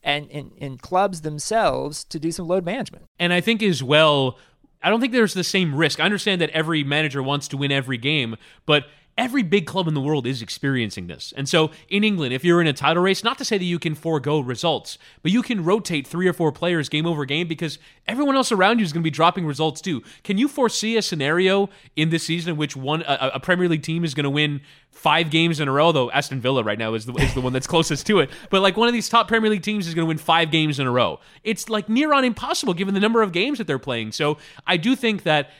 [0.02, 3.04] and in clubs themselves to do some load management.
[3.20, 4.36] And I think as well,
[4.82, 6.00] I don't think there's the same risk.
[6.00, 8.36] I understand that every manager wants to win every game,
[8.66, 8.86] but
[9.18, 11.32] every big club in the world is experiencing this.
[11.36, 13.78] And so in England, if you're in a title race, not to say that you
[13.78, 17.78] can forego results, but you can rotate three or four players game over game because
[18.08, 20.02] everyone else around you is going to be dropping results too.
[20.24, 23.82] Can you foresee a scenario in this season in which one a, a Premier League
[23.82, 25.92] team is going to win five games in a row?
[25.92, 28.30] Though Aston Villa right now is the, is the one that's closest to it.
[28.50, 30.78] But like one of these top Premier League teams is going to win five games
[30.78, 31.20] in a row.
[31.44, 34.12] It's like near on impossible given the number of games that they're playing.
[34.12, 35.50] So I do think that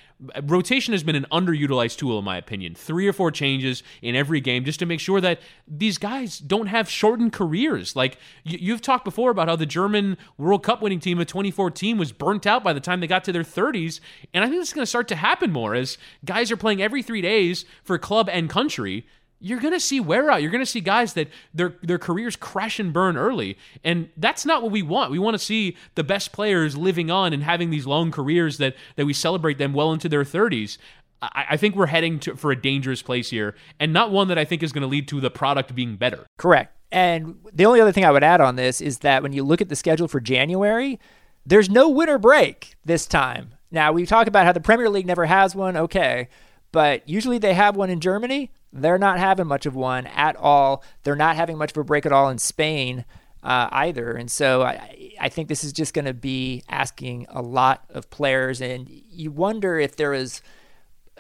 [0.45, 2.75] rotation has been an underutilized tool in my opinion.
[2.75, 6.67] Three or four changes in every game just to make sure that these guys don't
[6.67, 7.97] have shortened careers.
[7.97, 11.99] Like you, have talked before about how the German World Cup winning team of 2014
[11.99, 14.01] was burnt out by the time they got to their 30s,
[14.33, 17.03] and I think it's going to start to happen more as guys are playing every
[17.03, 19.07] 3 days for club and country
[19.43, 20.41] you're going to see wear out.
[20.41, 24.47] You're going to see guys that their their careers crash and burn early, and that's
[24.47, 25.11] not what we want.
[25.11, 28.77] We want to see the best players living on and having these long careers that
[28.97, 30.79] that we celebrate them well into their 30s.
[31.21, 34.39] I, I think we're heading to, for a dangerous place here, and not one that
[34.39, 36.25] I think is going to lead to the product being better.
[36.39, 36.77] Correct.
[36.93, 39.61] And the only other thing I would add on this is that when you look
[39.61, 41.01] at the schedule for January,
[41.45, 43.55] there's no winter break this time.
[43.71, 45.77] Now we talk about how the Premier League never has one.
[45.77, 46.29] Okay,
[46.71, 48.53] but usually they have one in Germany.
[48.73, 50.83] They're not having much of one at all.
[51.03, 53.05] They're not having much of a break at all in Spain
[53.43, 54.13] uh, either.
[54.13, 58.09] And so I, I think this is just going to be asking a lot of
[58.11, 58.61] players.
[58.61, 60.41] And you wonder if there is,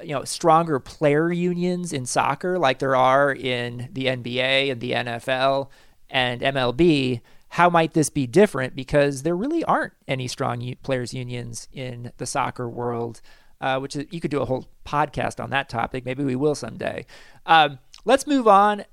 [0.03, 4.93] you know, stronger player unions in soccer like there are in the NBA and the
[4.93, 5.69] NFL
[6.09, 7.21] and MLB.
[7.49, 8.75] How might this be different?
[8.75, 13.21] Because there really aren't any strong players unions in the soccer world
[13.63, 16.05] uh, which is, you could do a whole podcast on that topic.
[16.05, 17.07] Maybe we will someday.
[17.47, 18.85] Um, let's move on.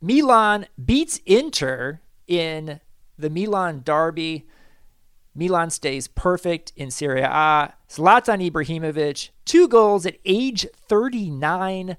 [0.00, 2.80] Milan beats Inter in
[3.18, 4.48] the Milan derby.
[5.34, 7.74] Milan stays perfect in Serie A.
[7.88, 11.96] Zlatan Ibrahimovic, two goals at age 39.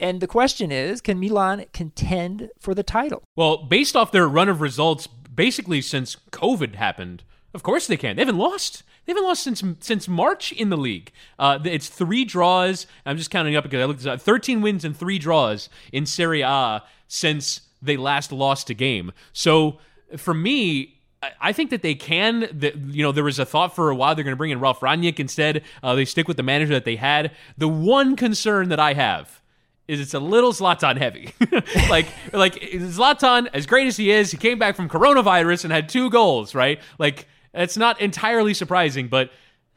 [0.00, 3.22] And the question is can Milan contend for the title?
[3.36, 8.16] Well, based off their run of results, basically since COVID happened, of course they can.
[8.16, 11.12] They haven't lost they haven't lost since since March in the league.
[11.38, 12.86] Uh, it's three draws.
[13.04, 16.42] I'm just counting up because I looked at 13 wins and three draws in Serie
[16.42, 19.12] A since they last lost a game.
[19.32, 19.78] So
[20.16, 20.94] for me,
[21.40, 22.48] I think that they can.
[22.52, 24.60] That you know, there was a thought for a while they're going to bring in
[24.60, 25.62] Ralf Rangnick instead.
[25.82, 27.32] Uh, they stick with the manager that they had.
[27.58, 29.40] The one concern that I have
[29.86, 31.34] is it's a little Zlatan heavy.
[31.90, 35.88] like like Zlatan, as great as he is, he came back from coronavirus and had
[35.88, 36.54] two goals.
[36.54, 39.30] Right, like it's not entirely surprising, but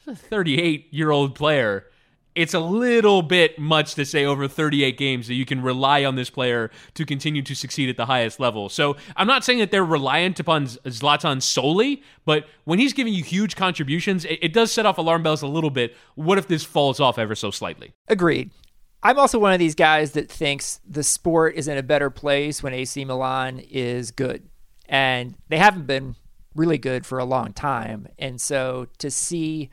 [0.07, 1.85] a 38 year old player.
[2.33, 6.15] It's a little bit much to say over 38 games that you can rely on
[6.15, 8.69] this player to continue to succeed at the highest level.
[8.69, 13.23] So I'm not saying that they're reliant upon Zlatan solely, but when he's giving you
[13.23, 15.95] huge contributions, it, it does set off alarm bells a little bit.
[16.13, 17.93] What if this falls off ever so slightly?
[18.07, 18.51] Agreed.
[19.01, 22.61] I'm also one of these guys that thinks the sport is in a better place
[22.61, 24.47] when AC Milan is good.
[24.87, 26.15] And they haven't been
[26.57, 28.07] really good for a long time.
[28.19, 29.69] And so to see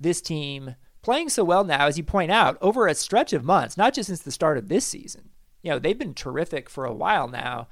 [0.00, 3.76] this team playing so well now, as you point out, over a stretch of months,
[3.76, 5.30] not just since the start of this season,
[5.62, 7.68] you know, they've been terrific for a while now.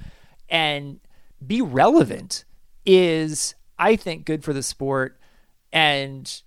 [0.48, 1.00] And
[1.44, 2.44] be relevant
[2.84, 5.20] is, I think, good for the sport.
[5.72, 6.42] And,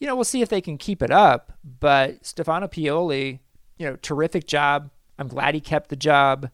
[0.00, 1.52] you know, we'll see if they can keep it up.
[1.64, 3.40] But Stefano Pioli,
[3.78, 4.90] you know, terrific job.
[5.18, 6.50] I'm glad he kept the job.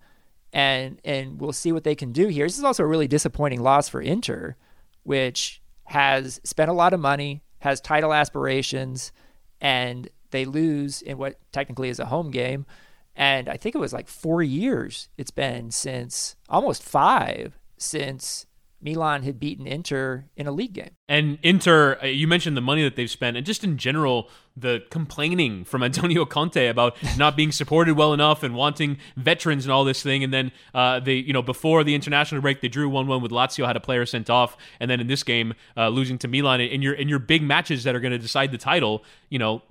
[0.53, 2.47] And and we'll see what they can do here.
[2.47, 4.57] This is also a really disappointing loss for Inter
[5.05, 9.13] which has spent a lot of money, has title aspirations,
[9.61, 12.67] and they lose in what technically is a home game.
[13.15, 18.47] And I think it was like four years it's been since, almost five, since
[18.83, 20.91] Milan had beaten Inter in a league game.
[21.09, 24.85] And Inter, uh, you mentioned the money that they've spent, and just in general, the
[24.91, 29.85] complaining from Antonio Conte about not being supported well enough and wanting veterans and all
[29.85, 30.23] this thing.
[30.23, 33.67] And then uh, they, you know, before the international break, they drew one-one with Lazio,
[33.67, 36.83] had a player sent off, and then in this game, uh, losing to Milan in
[36.83, 39.05] your in your big matches that are going to decide the title.
[39.29, 39.63] You know,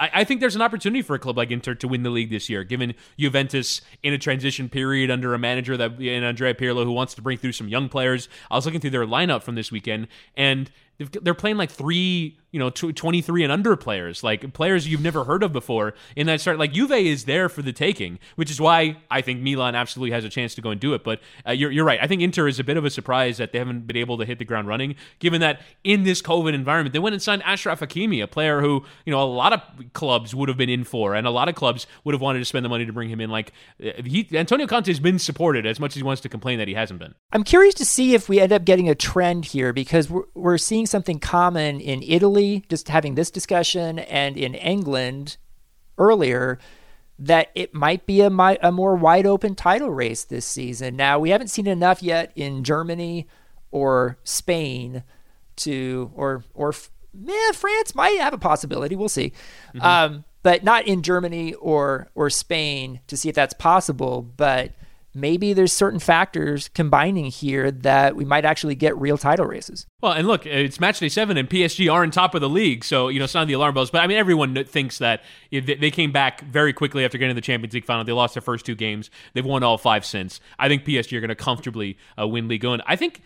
[0.00, 2.30] I, I, think there's an opportunity for a club like Inter to win the league
[2.30, 6.84] this year, given Juventus in a transition period under a manager that in Andrea Pirlo
[6.84, 8.28] who wants to bring through some young players.
[8.50, 12.58] I was looking through their lineup from this weekend, and they're playing like three you
[12.58, 16.58] know, 23 and under players, like players you've never heard of before in that start.
[16.58, 20.24] Like Juve is there for the taking, which is why I think Milan absolutely has
[20.26, 21.02] a chance to go and do it.
[21.02, 21.98] But uh, you're, you're right.
[22.00, 24.26] I think Inter is a bit of a surprise that they haven't been able to
[24.26, 27.78] hit the ground running, given that in this COVID environment, they went and signed Achraf
[27.78, 29.62] Hakimi, a player who, you know, a lot of
[29.94, 32.44] clubs would have been in for, and a lot of clubs would have wanted to
[32.44, 33.30] spend the money to bring him in.
[33.30, 33.52] Like,
[33.82, 36.68] uh, he, Antonio Conte has been supported as much as he wants to complain that
[36.68, 37.14] he hasn't been.
[37.32, 40.58] I'm curious to see if we end up getting a trend here because we're, we're
[40.58, 45.36] seeing something common in Italy, just having this discussion and in England
[45.98, 46.58] earlier
[47.18, 48.28] that it might be a,
[48.62, 50.96] a more wide open title race this season.
[50.96, 53.28] Now, we haven't seen enough yet in Germany
[53.70, 55.04] or Spain
[55.56, 56.72] to, or, or,
[57.52, 58.96] France might have a possibility.
[58.96, 59.32] We'll see.
[59.74, 59.82] Mm-hmm.
[59.82, 64.22] Um, but not in Germany or, or Spain to see if that's possible.
[64.22, 64.72] But
[65.14, 69.86] maybe there's certain factors combining here that we might actually get real title races.
[70.00, 72.84] Well, and look, it's match day seven, and PSG are on top of the league,
[72.84, 73.90] so you know sound the alarm bells.
[73.90, 77.44] But I mean, everyone thinks that they came back very quickly after getting to the
[77.44, 78.04] Champions League final.
[78.04, 79.10] They lost their first two games.
[79.34, 80.40] They've won all five since.
[80.58, 82.82] I think PSG are going to comfortably uh, win League One.
[82.86, 83.22] I think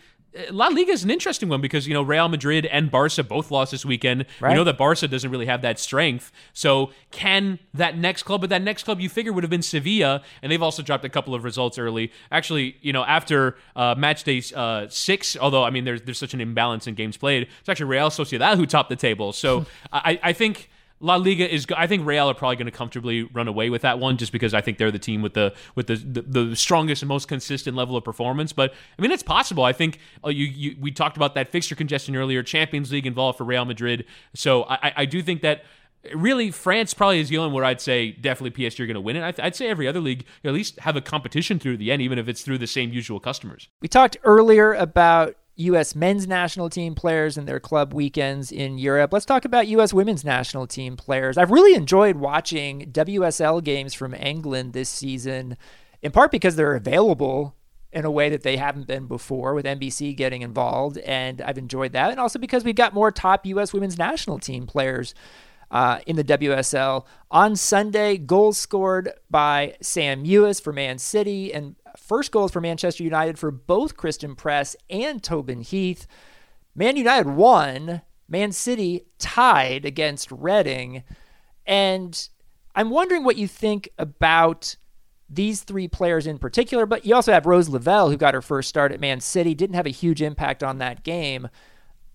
[0.51, 3.71] La Liga is an interesting one because you know Real Madrid and Barca both lost
[3.71, 4.25] this weekend.
[4.39, 4.51] Right.
[4.51, 6.31] We know that Barca doesn't really have that strength.
[6.53, 10.21] So can that next club, but that next club you figure would have been Sevilla,
[10.41, 12.11] and they've also dropped a couple of results early.
[12.31, 16.33] Actually, you know after uh, match day uh, six, although I mean there's there's such
[16.33, 19.33] an imbalance in games played, it's actually Real Sociedad who topped the table.
[19.33, 21.67] So I, I think La Liga is.
[21.75, 24.53] I think Real are probably going to comfortably run away with that one, just because
[24.53, 27.77] I think they're the team with the with the the, the strongest and most consistent
[27.77, 28.53] level of performance.
[28.53, 29.63] But I mean, it's possible.
[29.63, 32.41] I think uh, you, you we talked about that fixture congestion earlier.
[32.41, 35.63] Champions League involved for Real Madrid, so I, I do think that
[36.13, 39.15] really France probably is the only where I'd say definitely PSG are going to win
[39.15, 39.39] it.
[39.39, 42.27] I'd say every other league at least have a competition through the end, even if
[42.27, 43.67] it's through the same usual customers.
[43.81, 45.95] We talked earlier about U.S.
[45.95, 49.11] men's national team players and their club weekends in Europe.
[49.11, 49.93] Let's talk about U.S.
[49.93, 51.37] women's national team players.
[51.37, 55.57] I've really enjoyed watching WSL games from England this season,
[56.01, 57.55] in part because they're available
[57.91, 60.99] in a way that they haven't been before, with NBC getting involved.
[60.99, 62.11] And I've enjoyed that.
[62.11, 63.73] And also because we've got more top U.S.
[63.73, 65.15] women's national team players
[65.71, 67.05] uh, in the WSL.
[67.31, 73.03] On Sunday, goals scored by Sam Mewis for Man City and first goals for Manchester
[73.03, 76.07] United for both Christen Press and Tobin Heath.
[76.75, 78.01] Man United won.
[78.29, 81.03] Man City tied against Reading.
[81.65, 82.29] And
[82.75, 84.75] I'm wondering what you think about
[85.29, 88.69] these three players in particular, but you also have Rose Lavelle, who got her first
[88.69, 91.49] start at Man City, didn't have a huge impact on that game.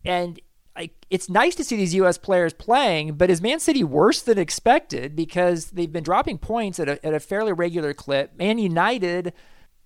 [0.04, 0.40] And
[0.76, 2.16] like it's nice to see these U.S.
[2.16, 6.88] players playing, but is Man City worse than expected because they've been dropping points at
[6.88, 8.36] a, at a fairly regular clip?
[8.36, 9.32] Man United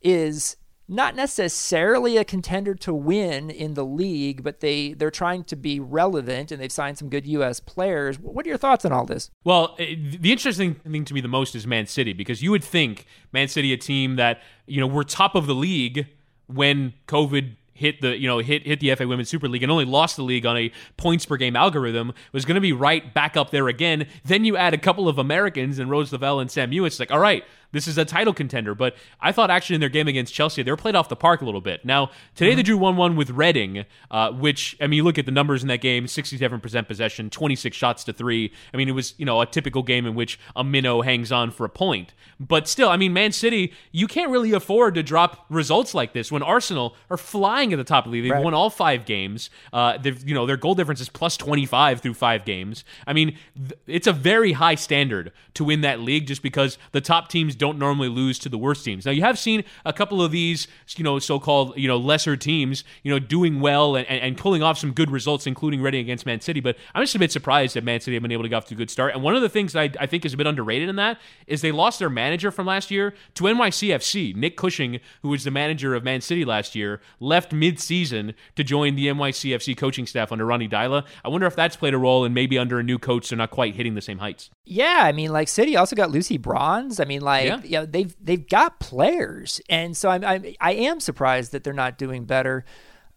[0.02, 0.56] is
[0.88, 5.80] not necessarily a contender to win in the league, but they they're trying to be
[5.80, 7.58] relevant and they've signed some good U.S.
[7.58, 8.18] players.
[8.18, 9.30] What are your thoughts on all this?
[9.44, 12.62] Well, eh, the interesting thing to me the most is Man City because you would
[12.62, 16.06] think Man City, a team that you know were top of the league
[16.46, 19.84] when COVID hit the you know hit hit the FA Women's Super League and only
[19.84, 23.36] lost the league on a points per game algorithm was going to be right back
[23.36, 24.06] up there again.
[24.24, 26.86] Then you add a couple of Americans and Rose Lavelle and Sam Mewis.
[26.86, 27.44] It's like all right,
[27.76, 28.74] this is a title contender.
[28.74, 31.42] But I thought actually in their game against Chelsea, they were played off the park
[31.42, 31.84] a little bit.
[31.84, 32.56] Now, today mm-hmm.
[32.56, 35.62] they drew 1 1 with Reading, uh, which, I mean, you look at the numbers
[35.62, 38.52] in that game 67% possession, 26 shots to three.
[38.72, 41.50] I mean, it was, you know, a typical game in which a minnow hangs on
[41.50, 42.14] for a point.
[42.38, 46.30] But still, I mean, Man City, you can't really afford to drop results like this
[46.30, 48.24] when Arsenal are flying at the top of the league.
[48.24, 48.44] They've right.
[48.44, 49.50] won all five games.
[49.72, 52.84] Uh, they've, you know, their goal difference is plus 25 through five games.
[53.06, 57.00] I mean, th- it's a very high standard to win that league just because the
[57.00, 59.06] top teams don't normally lose to the worst teams.
[59.06, 62.84] Now you have seen a couple of these, you know, so-called you know lesser teams,
[63.02, 66.26] you know, doing well and, and, and pulling off some good results, including Reading against
[66.26, 66.60] Man City.
[66.60, 68.66] But I'm just a bit surprised that Man City have been able to get off
[68.66, 69.14] to a good start.
[69.14, 71.18] And one of the things that I, I think is a bit underrated in that
[71.46, 74.34] is they lost their manager from last year to NYCFC.
[74.34, 78.96] Nick Cushing, who was the manager of Man City last year, left mid-season to join
[78.96, 81.04] the NYCFC coaching staff under Ronnie Deila.
[81.24, 83.50] I wonder if that's played a role in maybe under a new coach they're not
[83.50, 84.50] quite hitting the same heights.
[84.64, 86.98] Yeah, I mean, like City also got Lucy Bronze.
[86.98, 87.60] I mean, like yeah.
[87.62, 91.72] you know, they've they've got players, and so I'm, I'm I am surprised that they're
[91.72, 92.64] not doing better.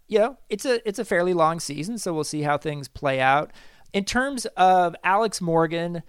[0.08, 3.20] You know, it's a it's a fairly long season, so we'll see how things play
[3.20, 3.52] out.
[3.94, 6.04] In terms of Alex Morgan,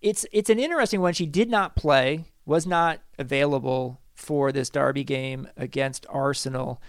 [0.00, 1.12] it's it's an interesting one.
[1.12, 6.80] She did not play, was not available for this Derby game against Arsenal,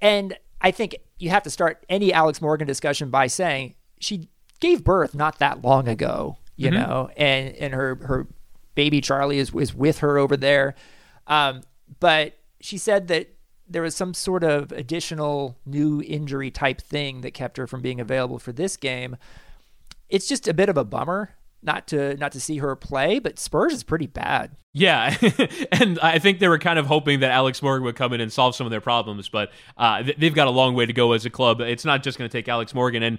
[0.00, 4.28] and I think you have to start any Alex Morgan discussion by saying she
[4.60, 6.80] gave birth not that long ago you mm-hmm.
[6.80, 8.26] know, and and her her
[8.74, 10.74] baby Charlie is is with her over there.
[11.26, 11.62] Um,
[12.00, 13.34] but she said that
[13.68, 18.00] there was some sort of additional new injury type thing that kept her from being
[18.00, 19.16] available for this game.
[20.08, 23.38] It's just a bit of a bummer not to not to see her play, but
[23.38, 24.56] Spurs is pretty bad.
[24.74, 25.16] Yeah,
[25.72, 28.32] and I think they were kind of hoping that Alex Morgan would come in and
[28.32, 31.24] solve some of their problems, but uh, they've got a long way to go as
[31.24, 31.60] a club.
[31.60, 33.02] It's not just going to take Alex Morgan.
[33.02, 33.18] And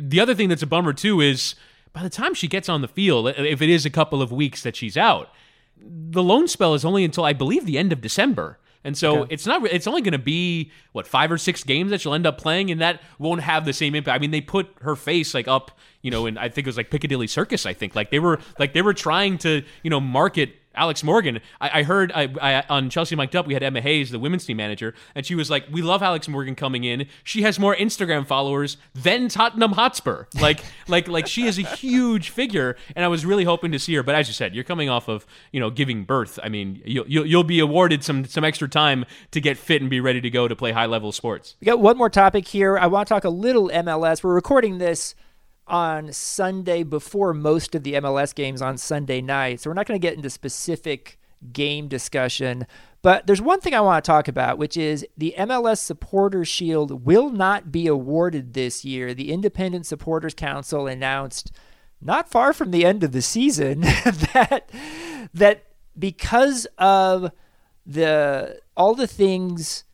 [0.00, 1.54] the other thing that's a bummer too is
[1.92, 4.62] by the time she gets on the field, if it is a couple of weeks
[4.62, 5.28] that she's out,
[5.76, 8.58] the loan spell is only until I believe the end of December.
[8.84, 9.34] And so okay.
[9.34, 9.64] it's not.
[9.66, 12.70] It's only going to be what five or six games that she'll end up playing,
[12.70, 14.16] and that won't have the same impact.
[14.16, 16.76] I mean, they put her face like up, you know, and I think it was
[16.76, 17.64] like Piccadilly Circus.
[17.64, 21.40] I think like they were like they were trying to you know market Alex Morgan.
[21.60, 24.44] I, I heard I, I, on Chelsea Mic'd Up, we had Emma Hayes, the women's
[24.44, 27.06] team manager, and she was like, "We love Alex Morgan coming in.
[27.24, 30.26] She has more Instagram followers than Tottenham Hotspur.
[30.40, 33.94] Like, like, like she is a huge figure." And I was really hoping to see
[33.94, 36.38] her, but as you said, you're coming off of you know giving birth.
[36.42, 39.90] I mean, you'll you'll, you'll be awarded some some extra time to get fit and
[39.90, 41.56] be ready to go to play high level sports.
[41.60, 42.78] We got one more topic here.
[42.78, 44.22] I want to talk a little MLS.
[44.22, 45.14] We're recording this
[45.66, 49.60] on Sunday before most of the MLS games on Sunday night.
[49.60, 51.18] So we're not going to get into specific
[51.52, 52.66] game discussion.
[53.02, 57.04] But there's one thing I want to talk about, which is the MLS Supporters Shield
[57.04, 59.12] will not be awarded this year.
[59.12, 61.50] The Independent Supporters Council announced
[62.00, 63.80] not far from the end of the season
[64.34, 64.70] that
[65.34, 65.64] that
[65.98, 67.30] because of
[67.86, 69.84] the all the things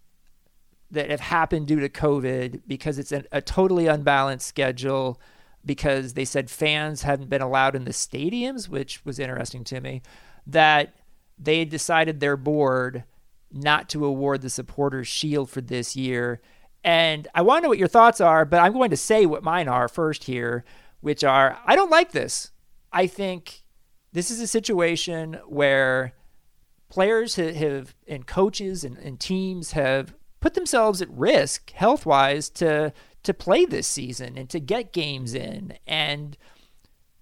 [0.90, 5.20] that have happened due to COVID, because it's a, a totally unbalanced schedule,
[5.68, 10.02] because they said fans hadn't been allowed in the stadiums, which was interesting to me,
[10.46, 10.94] that
[11.38, 13.04] they decided their board
[13.52, 16.40] not to award the supporters shield for this year.
[16.82, 19.44] And I want to know what your thoughts are, but I'm going to say what
[19.44, 20.64] mine are first here,
[21.02, 22.50] which are I don't like this.
[22.90, 23.62] I think
[24.12, 26.14] this is a situation where
[26.88, 32.94] players have, and coaches and, and teams have put themselves at risk health wise to
[33.22, 36.36] to play this season and to get games in and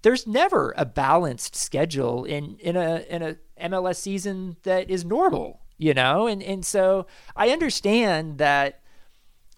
[0.01, 5.61] there's never a balanced schedule in in a in a MLS season that is normal,
[5.77, 6.27] you know?
[6.27, 8.81] And and so I understand that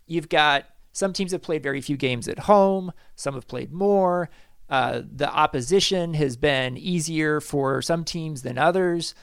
[0.08, 4.30] you've got some teams have played very few games at home, some have played more.
[4.70, 9.16] Uh, the opposition has been easier for some teams than others,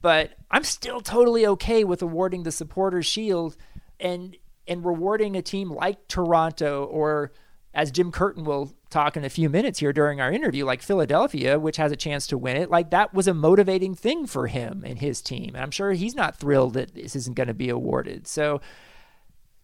[0.00, 3.56] but I'm still totally okay with awarding the supporters shield
[4.00, 4.36] and
[4.66, 7.32] and rewarding a team like Toronto or
[7.74, 11.58] as Jim Curtin will talk in a few minutes here during our interview, like Philadelphia,
[11.58, 14.84] which has a chance to win it, like that was a motivating thing for him
[14.86, 15.50] and his team.
[15.54, 18.28] And I'm sure he's not thrilled that this isn't going to be awarded.
[18.28, 18.60] So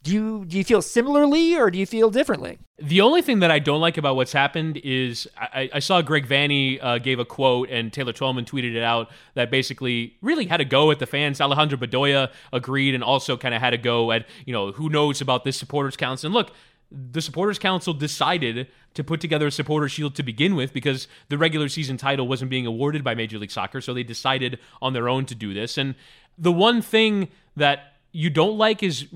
[0.03, 2.57] do you do you feel similarly or do you feel differently?
[2.79, 6.27] The only thing that I don't like about what's happened is I, I saw Greg
[6.27, 10.57] Vanney uh, gave a quote and Taylor Twellman tweeted it out that basically really had
[10.57, 11.39] to go at the fans.
[11.39, 15.21] Alejandro Bedoya agreed and also kind of had to go at you know who knows
[15.21, 16.27] about this supporters council.
[16.27, 16.51] And look,
[16.91, 21.37] the supporters council decided to put together a supporter shield to begin with because the
[21.37, 25.07] regular season title wasn't being awarded by Major League Soccer, so they decided on their
[25.07, 25.77] own to do this.
[25.77, 25.95] And
[26.37, 29.07] the one thing that you don't like is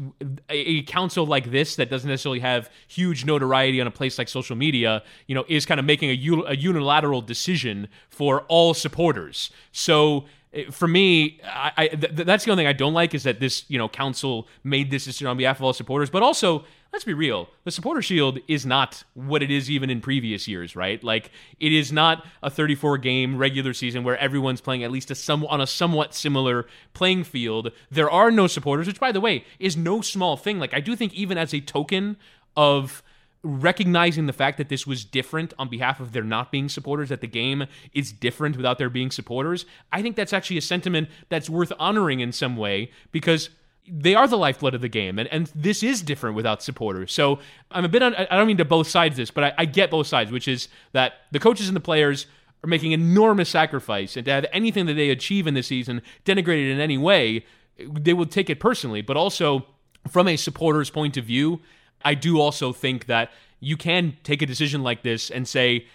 [0.50, 4.56] a, council like this that doesn't necessarily have huge notoriety on a place like social
[4.56, 9.50] media, you know, is kind of making a, a unilateral decision for all supporters.
[9.72, 10.26] So
[10.72, 13.66] for me, I, I th- that's the only thing I don't like is that this,
[13.68, 17.14] you know, council made this decision on behalf of all supporters, but also let's be
[17.14, 21.04] real, the supporter shield is not what it is even in previous years, right?
[21.04, 21.30] Like
[21.60, 25.46] it is not a 34 game regular season where everyone's playing at least a some
[25.48, 27.72] on a somewhat similar playing field.
[27.92, 30.58] There are no supporters, which by the way is no small thing.
[30.58, 32.16] Like I do think even as a token
[32.56, 33.04] of
[33.46, 37.22] recognizing the fact that this was different on behalf of there not being supporters, that
[37.22, 41.50] the game is different without there being supporters, I think that's actually a sentiment that's
[41.50, 43.52] worth honoring in some way because
[43.88, 47.14] they are the lifeblood of the game, and, and this is different without supporters.
[47.14, 47.40] So
[47.70, 49.92] I'm a bit on, I don't mean to both sides this, but I, I get
[49.92, 52.26] both sides, which is that the coaches and the players
[52.64, 56.72] are making enormous sacrifice, and to have anything that they achieve in this season denigrated
[56.72, 57.46] in any way,
[57.78, 59.04] they will take it personally.
[59.04, 59.68] But also,
[60.08, 61.62] from a supporter's point of view,
[62.06, 65.88] I do also think that you can take a decision like this and say,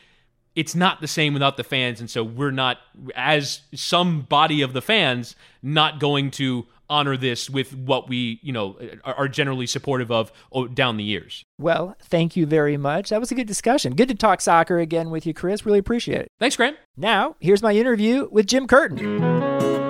[0.57, 2.79] it's not the same without the fans and so we're not
[3.15, 8.53] as some body of the fans not going to honor this with what we, you
[8.53, 11.45] know, are generally supportive of oh, down the years.
[11.59, 13.11] Well, thank you very much.
[13.11, 13.95] That was a good discussion.
[13.95, 15.65] Good to talk soccer again with you, Chris.
[15.65, 16.29] Really appreciate it.
[16.41, 16.77] Thanks, Grant.
[16.97, 19.90] Now, here's my interview with Jim Curtin.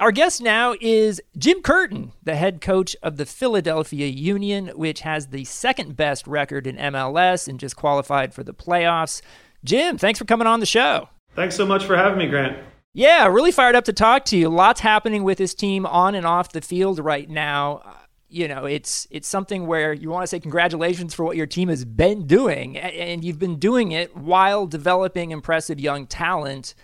[0.00, 5.28] Our guest now is Jim Curtin, the head coach of the Philadelphia Union, which has
[5.28, 9.22] the second best record in MLS and just qualified for the playoffs.
[9.64, 11.08] Jim, thanks for coming on the show.
[11.34, 12.56] Thanks so much for having me, Grant.
[12.94, 14.48] Yeah, really fired up to talk to you.
[14.48, 17.82] Lots happening with this team on and off the field right now.
[17.84, 17.94] Uh,
[18.28, 21.68] you know, it's it's something where you want to say congratulations for what your team
[21.70, 26.74] has been doing, and you've been doing it while developing impressive young talent.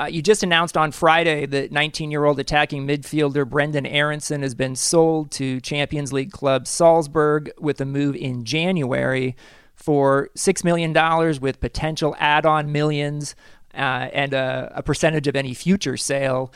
[0.00, 4.54] Uh, you just announced on Friday that 19 year old attacking midfielder Brendan Aaronson has
[4.54, 9.36] been sold to Champions League club Salzburg with a move in January
[9.74, 10.94] for $6 million
[11.42, 13.34] with potential add on millions
[13.74, 16.50] uh, and a, a percentage of any future sale.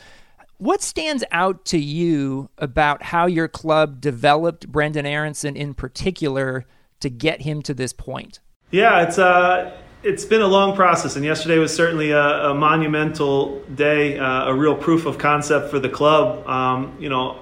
[0.57, 6.65] What stands out to you about how your club developed Brendan Aaronson in particular
[7.01, 8.39] to get him to this point?
[8.71, 13.61] Yeah, it's uh, it's been a long process, and yesterday was certainly a, a monumental
[13.61, 16.47] day, uh, a real proof of concept for the club.
[16.47, 17.39] Um, you know,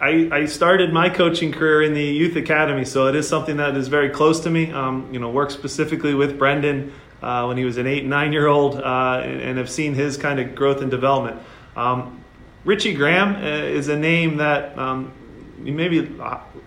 [0.00, 3.76] I, I, started my coaching career in the youth academy, so it is something that
[3.76, 4.72] is very close to me.
[4.72, 8.48] Um, you know, worked specifically with Brendan uh, when he was an eight, nine year
[8.48, 11.40] old, uh, and, and, have seen his kind of growth and development.
[11.76, 12.24] Um,
[12.64, 15.12] Richie Graham uh, is a name that um,
[15.58, 16.12] maybe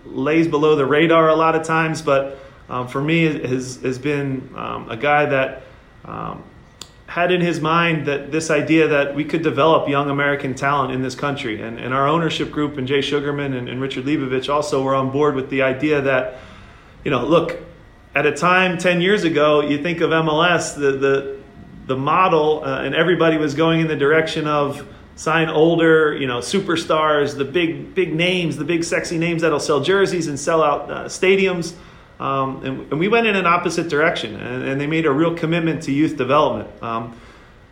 [0.06, 2.38] lays below the radar a lot of times, but
[2.72, 5.62] um, for me has, has been um, a guy that
[6.06, 6.42] um,
[7.06, 11.02] had in his mind that this idea that we could develop young American talent in
[11.02, 11.60] this country.
[11.60, 15.10] And, and our ownership group and Jay Sugarman and, and Richard Leibovich also were on
[15.10, 16.38] board with the idea that,
[17.04, 17.58] you know, look,
[18.14, 21.38] at a time 10 years ago, you think of MLS, the, the,
[21.88, 26.38] the model, uh, and everybody was going in the direction of sign older, you know,
[26.38, 30.90] superstars, the big, big names, the big sexy names that'll sell jerseys and sell out
[30.90, 31.74] uh, stadiums.
[32.22, 35.34] Um, and, and, we went in an opposite direction, and, and, they made a real
[35.34, 36.70] commitment to youth development.
[36.80, 37.16] Um,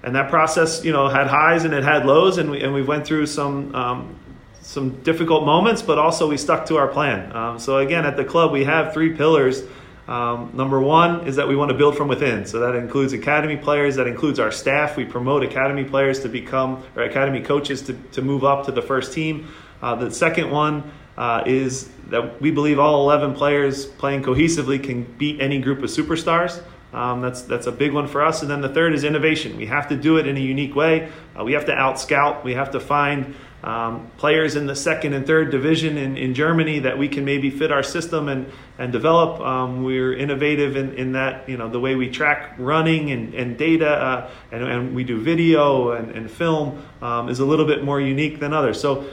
[0.03, 2.83] and that process, you know, had highs and it had lows, and we and we
[2.83, 4.19] went through some um,
[4.61, 7.31] some difficult moments, but also we stuck to our plan.
[7.35, 9.63] Um, so again, at the club, we have three pillars.
[10.09, 12.45] Um, number one is that we want to build from within.
[12.45, 14.97] So that includes academy players, that includes our staff.
[14.97, 18.83] We promote academy players to become, or academy coaches to, to move up to the
[18.83, 19.49] first team.
[19.81, 20.91] Uh, the second one
[21.21, 25.91] uh, is that we believe all 11 players playing cohesively can beat any group of
[25.91, 26.63] superstars.
[26.95, 28.41] Um, that's that's a big one for us.
[28.41, 29.59] And then the third is innovation.
[29.59, 31.13] We have to do it in a unique way.
[31.39, 32.43] Uh, we have to out scout.
[32.43, 36.79] We have to find um, players in the second and third division in, in Germany
[36.79, 39.41] that we can maybe fit our system and and develop.
[39.41, 43.59] Um, we're innovative in, in that you know the way we track running and, and
[43.59, 47.85] data uh, and, and we do video and, and film um, is a little bit
[47.85, 48.81] more unique than others.
[48.81, 49.05] So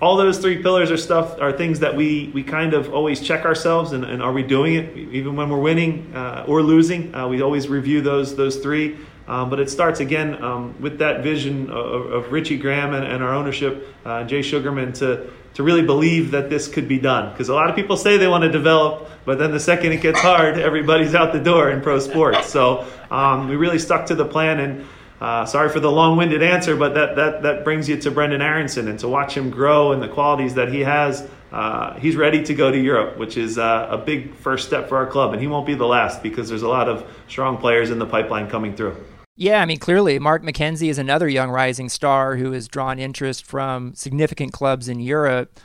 [0.00, 3.44] all those three pillars are stuff are things that we we kind of always check
[3.44, 4.96] ourselves and, and are we doing it?
[4.96, 8.96] Even when we're winning uh, or losing uh, we always review those those three.
[9.26, 13.22] Um, but it starts again um, with that vision of, of Richie Graham and, and
[13.22, 17.32] our ownership uh, Jay Sugarman to to really believe that this could be done.
[17.32, 20.00] Because a lot of people say they want to develop but then the second it
[20.00, 22.48] gets hard everybody's out the door in pro sports.
[22.48, 24.86] So um, we really stuck to the plan and
[25.20, 28.88] uh, sorry for the long-winded answer, but that, that, that brings you to Brendan Aaronson
[28.88, 31.28] and to watch him grow and the qualities that he has.
[31.50, 34.96] Uh, he's ready to go to Europe, which is uh, a big first step for
[34.98, 37.90] our club, and he won't be the last because there's a lot of strong players
[37.90, 38.96] in the pipeline coming through.
[39.34, 43.46] Yeah, I mean, clearly, Mark McKenzie is another young rising star who has drawn interest
[43.46, 45.58] from significant clubs in Europe.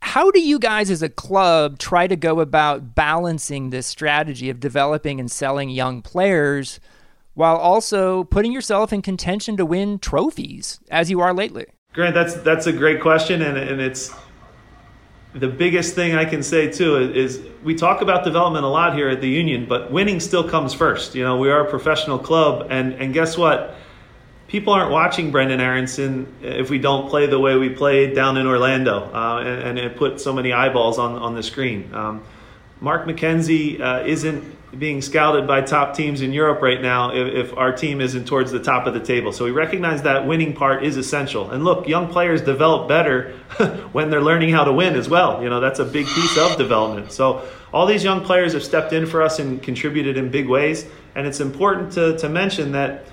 [0.00, 4.60] How do you guys as a club try to go about balancing this strategy of
[4.60, 6.78] developing and selling young players?
[7.38, 11.66] While also putting yourself in contention to win trophies as you are lately?
[11.92, 14.12] Grant, that's that's a great question, and, and it's
[15.34, 19.08] the biggest thing I can say too is we talk about development a lot here
[19.08, 21.14] at the Union, but winning still comes first.
[21.14, 23.76] You know, we are a professional club, and and guess what?
[24.48, 28.48] People aren't watching Brendan Aaronson if we don't play the way we played down in
[28.48, 31.94] Orlando, uh, and, and, it put so many eyeballs on on the screen.
[31.94, 32.24] Um,
[32.80, 37.56] Mark McKenzie uh, isn't being scouted by top teams in Europe right now if, if,
[37.56, 39.32] our team isn't towards the top of the table.
[39.32, 41.50] So we recognize that winning part is essential.
[41.50, 43.32] And look, young players develop better
[43.92, 45.42] when they're learning how to win as well.
[45.42, 47.12] You know, that's a big piece of development.
[47.12, 50.86] So all these young players have stepped in for us and contributed in big ways.
[51.14, 53.06] And it's important to, to mention that,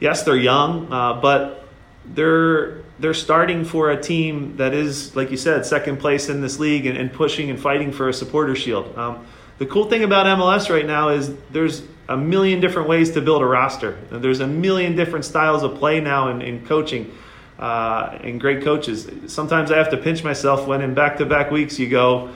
[0.00, 1.68] yes, they're young, uh, but
[2.06, 6.60] they're they're starting for a team that is, like you said, second place in this
[6.60, 8.96] league and, and pushing and fighting for a supporter shield.
[8.96, 9.26] Um,
[9.58, 13.42] the cool thing about MLS right now is there's a million different ways to build
[13.42, 13.96] a roster.
[14.10, 17.12] There's a million different styles of play now in, in coaching
[17.58, 19.08] uh, and great coaches.
[19.26, 22.30] Sometimes I have to pinch myself when in back-to-back weeks you go,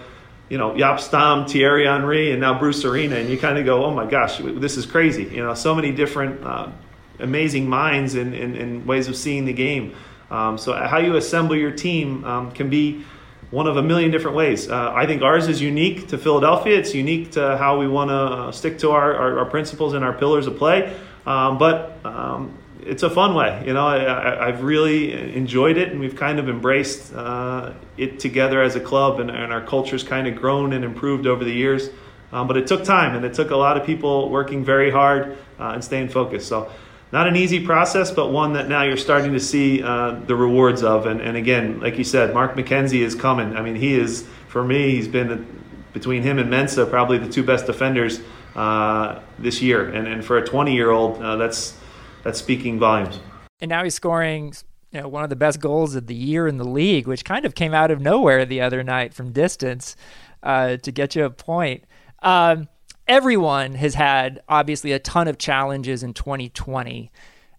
[0.49, 3.85] you know, Jaap Stam, Thierry Henry, and now Bruce Arena, and you kind of go,
[3.85, 5.25] oh my gosh, this is crazy.
[5.25, 6.71] You know, so many different uh,
[7.19, 9.95] amazing minds and, and, and, ways of seeing the game.
[10.31, 13.05] Um, so how you assemble your team um, can be–
[13.51, 14.69] one of a million different ways.
[14.69, 16.79] Uh, I think ours is unique to Philadelphia.
[16.79, 20.13] It's unique to how we want to stick to our, our, our, principles and our
[20.13, 20.95] pillars of play.
[21.25, 23.63] Um, but um, it's a fun way.
[23.67, 28.63] You know, I, have really enjoyed it, and we've kind of embraced uh, it together
[28.63, 31.91] as a club, and, and our culture's kind of grown and improved over the years.
[32.33, 35.39] Um, but it took time, and it took a lot of people working very hard
[35.59, 36.49] uh, and staying focused.
[36.49, 36.71] So,
[37.13, 40.83] not an easy process, but one that now you're starting to see uh, the rewards
[40.83, 41.07] of.
[41.07, 43.57] And, and again, like you said, Mark McKenzie is coming.
[43.57, 44.91] I mean, he is for me.
[44.91, 45.47] He's been
[45.93, 48.21] between him and Mensah probably the two best defenders
[48.55, 51.77] uh, this year, and and for a 20 year old, uh, that's
[52.25, 53.19] that's speaking volumes.
[53.61, 54.53] And now he's scoring
[54.93, 57.45] you know, one of the best goals of the year in the league, which kind
[57.45, 59.97] of came out of nowhere the other night from distance
[60.43, 61.85] uh, to get you a point.
[62.23, 62.69] Um,
[63.09, 67.11] everyone has had obviously a ton of challenges in 2020.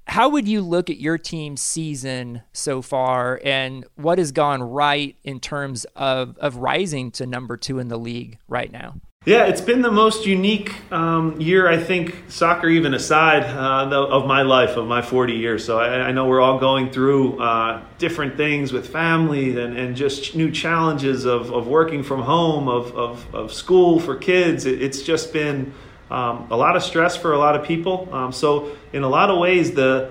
[0.07, 5.15] How would you look at your team's season so far, and what has gone right
[5.23, 8.95] in terms of of rising to number two in the league right now?
[9.25, 14.25] Yeah, it's been the most unique um, year, I think, soccer even aside, uh, of
[14.25, 15.65] my life, of my 40 years.
[15.65, 19.93] So I, I know we're all going through uh, different things with family and, and
[19.93, 24.65] just new challenges of, of working from home, of, of, of school for kids.
[24.65, 25.73] It, it's just been
[26.11, 28.09] um, a lot of stress for a lot of people.
[28.11, 30.09] Um, so, in a lot of ways, the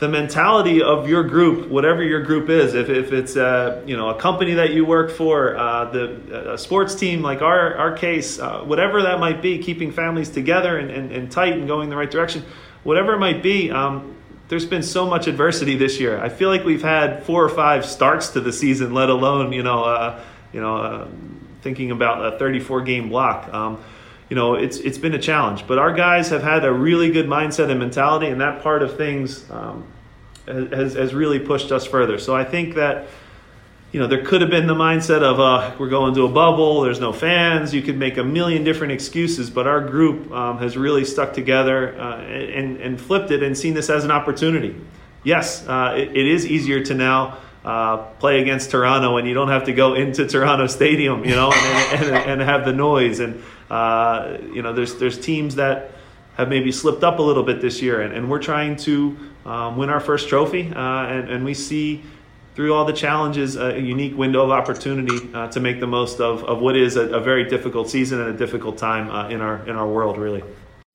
[0.00, 4.08] the mentality of your group, whatever your group is, if, if it's a, you know
[4.08, 8.60] a company that you work for, uh, the sports team like our our case, uh,
[8.60, 12.10] whatever that might be, keeping families together and, and, and, tight and going the right
[12.10, 12.42] direction,
[12.82, 13.70] whatever it might be.
[13.70, 14.16] Um,
[14.48, 16.20] there's been so much adversity this year.
[16.20, 19.62] I feel like we've had four or five starts to the season, let alone you
[19.62, 20.22] know uh,
[20.54, 21.08] you know uh,
[21.60, 23.52] thinking about a 34 game block.
[24.28, 25.66] You know, it's it's been a challenge.
[25.66, 28.96] But our guys have had a really good mindset and mentality, and that part of
[28.96, 29.86] things um,
[30.46, 32.18] has has really pushed us further.
[32.18, 33.06] So I think that.
[33.92, 36.80] You know, there could have been the mindset of uh, we're going to a bubble.
[36.80, 37.72] There's no fans.
[37.72, 41.96] You could make a million different excuses, but our group um, has really stuck together
[41.96, 44.74] uh, and, and flipped it and seen this as an opportunity.
[45.22, 49.50] Yes, uh, it, it is easier to now uh, play against Toronto and you don't
[49.50, 53.20] have to go into Toronto Stadium, you know, and, and, and have the noise.
[53.20, 55.92] And, uh, you know, there's, there's teams that
[56.36, 59.76] have maybe slipped up a little bit this year, and, and we're trying to um,
[59.76, 60.72] win our first trophy.
[60.74, 62.02] Uh, and, and we see
[62.54, 66.44] through all the challenges a unique window of opportunity uh, to make the most of,
[66.44, 69.66] of what is a, a, very difficult season and a difficult time uh, in, our,
[69.68, 70.42] in our world, really.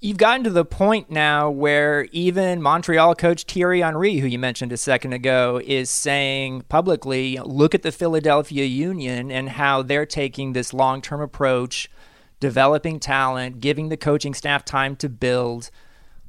[0.01, 4.71] You've gotten to the point now where even Montreal coach Thierry Henry, who you mentioned
[4.71, 10.53] a second ago, is saying publicly, look at the Philadelphia Union and how they're taking
[10.53, 11.91] this long term approach,
[12.39, 15.69] developing talent, giving the coaching staff time to build.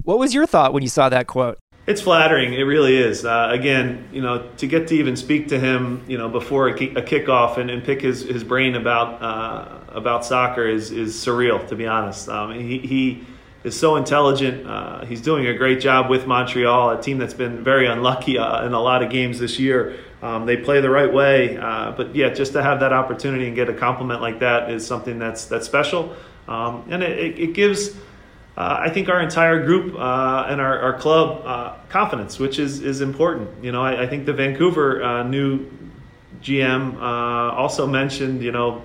[0.02, 1.58] What was your thought when you saw that quote?
[1.86, 2.52] It's flattering.
[2.52, 3.24] It really is.
[3.24, 6.72] Uh, again, you know, to get to even speak to him, you know, before a,
[6.72, 11.66] a kickoff and, and pick his, his brain about uh, about soccer is is surreal.
[11.68, 13.24] To be honest, um, he, he
[13.64, 14.66] is so intelligent.
[14.66, 18.64] Uh, he's doing a great job with Montreal, a team that's been very unlucky uh,
[18.66, 19.98] in a lot of games this year.
[20.22, 23.56] Um, they play the right way, uh, but yeah, just to have that opportunity and
[23.56, 26.14] get a compliment like that is something that's that's special,
[26.46, 27.96] um, and it, it gives.
[28.56, 32.82] Uh, I think our entire group uh, and our, our club uh, confidence, which is,
[32.82, 33.64] is important.
[33.64, 35.70] You know, I, I think the Vancouver new
[36.42, 38.82] GM also mentioned, you know,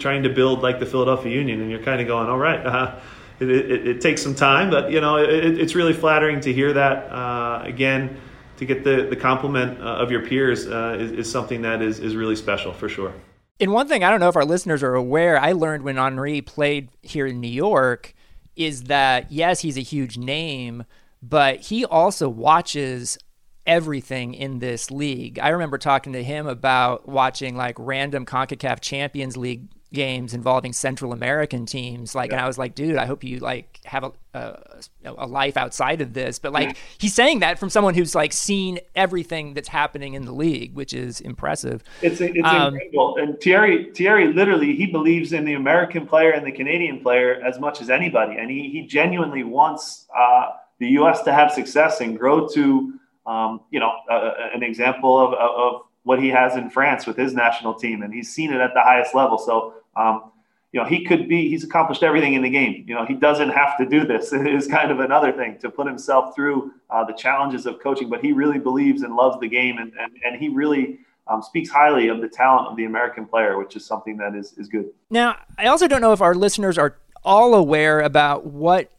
[0.00, 2.98] trying to build like the Philadelphia Union, and you're kind of going, all right,
[3.40, 6.72] it, it, it, takes some time, but you know it, it's really flattering to hear
[6.72, 7.10] that.
[7.10, 8.20] Uh, again,
[8.56, 11.98] to get the the compliment uh, of your peers uh, is, is something that is
[11.98, 13.12] is really special for sure.
[13.60, 16.40] And one thing I don't know if our listeners are aware, I learned when Henry
[16.40, 18.14] played here in New York,
[18.56, 20.84] is that yes, he's a huge name,
[21.22, 23.18] but he also watches
[23.66, 25.38] everything in this league.
[25.38, 31.12] I remember talking to him about watching like random CONCACAF Champions League games involving Central
[31.12, 32.14] American teams.
[32.14, 32.36] Like, yeah.
[32.36, 36.00] and I was like, dude, I hope you like have a, a, a life outside
[36.00, 36.38] of this.
[36.38, 40.32] But like, he's saying that from someone who's like seen everything that's happening in the
[40.32, 41.82] league, which is impressive.
[42.02, 43.16] It's it's um, incredible.
[43.18, 47.58] And Thierry Thierry literally he believes in the American player and the Canadian player as
[47.58, 51.22] much as anybody, and he he genuinely wants uh, the U.S.
[51.22, 52.92] to have success and grow to.
[53.26, 57.34] Um, you know, uh, an example of, of what he has in France with his
[57.34, 59.38] national team, and he's seen it at the highest level.
[59.38, 60.32] So um,
[60.72, 62.84] you know, he could be, he's accomplished everything in the game.
[62.88, 64.32] You know, he doesn't have to do this.
[64.44, 68.10] It is kind of another thing to put himself through uh, the challenges of coaching,
[68.10, 69.78] but he really believes and loves the game.
[69.78, 73.56] And, and, and he really um, speaks highly of the talent of the American player,
[73.56, 74.90] which is something that is, is good.
[75.10, 78.90] Now, I also don't know if our listeners are all aware about what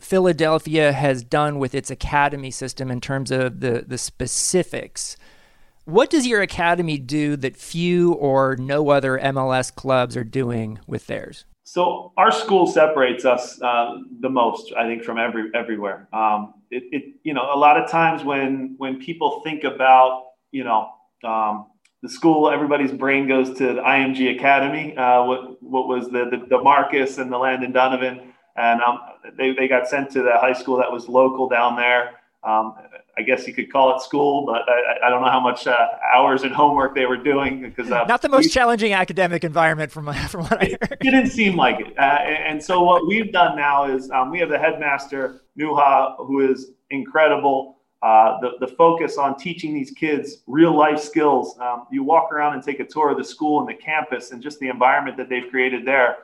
[0.00, 5.16] Philadelphia has done with its academy system in terms of the, the specifics.
[5.88, 11.06] What does your academy do that few or no other MLS clubs are doing with
[11.06, 11.46] theirs?
[11.62, 16.06] So our school separates us uh, the most, I think, from every everywhere.
[16.12, 20.62] Um, it, it, you know, a lot of times when when people think about, you
[20.62, 20.90] know,
[21.24, 21.68] um,
[22.02, 24.94] the school, everybody's brain goes to the IMG Academy.
[24.94, 28.98] Uh, what what was the, the, DaMarcus and the Landon Donovan, and um,
[29.38, 32.10] they they got sent to the high school that was local down there.
[33.18, 35.76] I guess you could call it school, but I, I don't know how much uh,
[36.14, 39.90] hours and homework they were doing because uh, not the most we, challenging academic environment
[39.90, 40.98] from from what I heard.
[41.00, 44.38] It didn't seem like it, uh, and so what we've done now is um, we
[44.38, 47.74] have the headmaster Nuha, who is incredible.
[48.00, 51.58] Uh, the, the focus on teaching these kids real life skills.
[51.58, 54.40] Um, you walk around and take a tour of the school and the campus and
[54.40, 56.18] just the environment that they've created there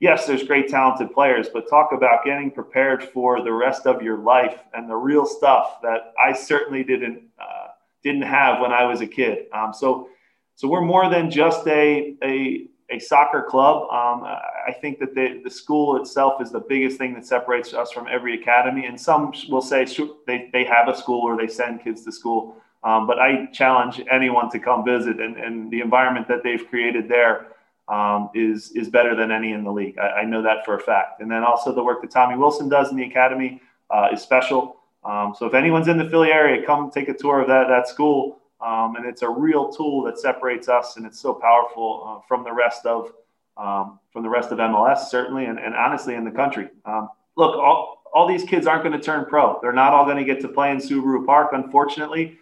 [0.00, 4.18] yes, there's great talented players, but talk about getting prepared for the rest of your
[4.18, 7.68] life and the real stuff that I certainly didn't uh,
[8.02, 9.46] didn't have when I was a kid.
[9.52, 10.08] Um, so,
[10.54, 13.82] so we're more than just a a, a soccer club.
[13.90, 17.90] Um, I think that the, the school itself is the biggest thing that separates us
[17.90, 18.86] from every academy.
[18.86, 19.86] And some will say
[20.26, 22.56] they, they have a school or they send kids to school.
[22.84, 27.08] Um, but I challenge anyone to come visit and, and the environment that they've created
[27.08, 27.48] there
[27.88, 29.98] um, is is better than any in the league.
[29.98, 31.20] I, I, know that for a fact.
[31.20, 34.76] And then also the work that Tommy Wilson does in the academy uh, is special.
[35.04, 37.88] Um, so if anyone's in the Philly area, come take a tour of that that
[37.88, 38.40] school.
[38.60, 42.42] Um, and it's a real tool that separates us, and it's so powerful uh, from
[42.42, 43.12] the rest of
[43.56, 46.68] um, from the rest of MLS, certainly, and, and honestly in the country.
[46.84, 49.58] Um, look, all all these kids aren't going to turn pro.
[49.60, 52.38] They're not all going to get to play in Subaru Park, unfortunately.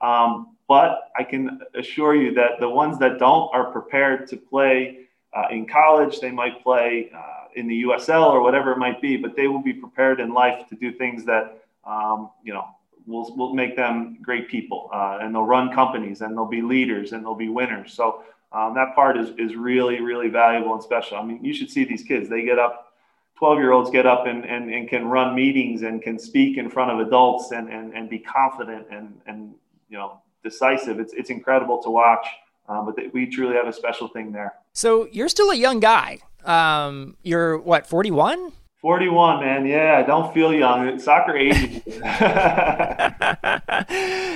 [0.00, 5.02] Um, but I can assure you that the ones that don't are prepared to play
[5.34, 6.18] uh, in college.
[6.18, 9.62] They might play uh, in the USL or whatever it might be, but they will
[9.62, 11.44] be prepared in life to do things that,
[11.86, 12.66] um, you know,
[13.06, 14.88] will, will make them great people.
[14.94, 17.92] Uh, and they'll run companies and they'll be leaders and they'll be winners.
[17.92, 21.18] So um, that part is, is really, really valuable and special.
[21.18, 22.30] I mean, you should see these kids.
[22.30, 22.94] They get up
[23.36, 26.70] 12 year olds get up and, and, and can run meetings and can speak in
[26.70, 29.54] front of adults and, and, and be confident and, and,
[29.90, 31.00] you know, decisive.
[31.00, 32.26] It's it's incredible to watch.
[32.68, 34.54] Um, but we truly have a special thing there.
[34.72, 36.18] So you're still a young guy.
[36.44, 38.52] Um, you're what, 41?
[38.80, 39.66] 41, man.
[39.66, 40.98] Yeah, I don't feel young.
[40.98, 41.82] Soccer ages.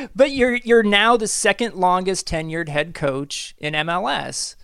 [0.15, 4.55] but you're you're now the second longest tenured head coach in MLS.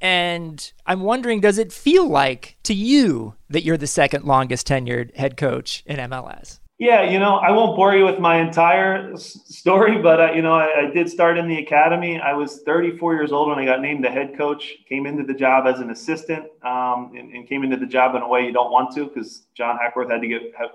[0.00, 5.16] And I'm wondering, does it feel like to you that you're the second longest tenured
[5.16, 6.60] head coach in MLS?
[6.78, 10.42] Yeah, you know, I won't bore you with my entire s- story, but uh, you
[10.42, 12.20] know, I, I, did start in the academy.
[12.20, 14.74] I was 34 years old when I got named the head coach.
[14.86, 18.20] Came into the job as an assistant, um, and, and, came into the job in
[18.20, 20.68] a way you don't want to, because John Hackworth had to get had,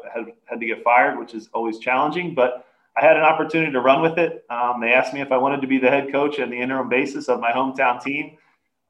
[0.46, 2.34] had to get fired, which is always challenging.
[2.34, 2.66] But
[2.98, 4.44] I had an opportunity to run with it.
[4.50, 6.90] Um, they asked me if I wanted to be the head coach on the interim
[6.90, 8.38] basis of my hometown team.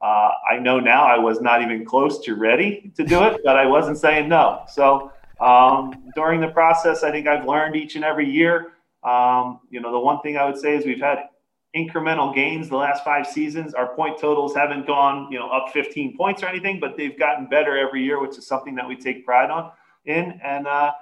[0.00, 3.58] Uh, I know now I was not even close to ready to do it, but
[3.58, 4.62] I wasn't saying no.
[4.66, 5.12] So.
[5.42, 8.74] Um, during the process, I think I've learned each and every year.
[9.02, 11.28] Um, you know, the one thing I would say is we've had
[11.76, 13.74] incremental gains the last five seasons.
[13.74, 17.46] Our point totals haven't gone, you know, up 15 points or anything, but they've gotten
[17.46, 19.72] better every year, which is something that we take pride on
[20.04, 20.38] in.
[20.44, 20.92] And uh,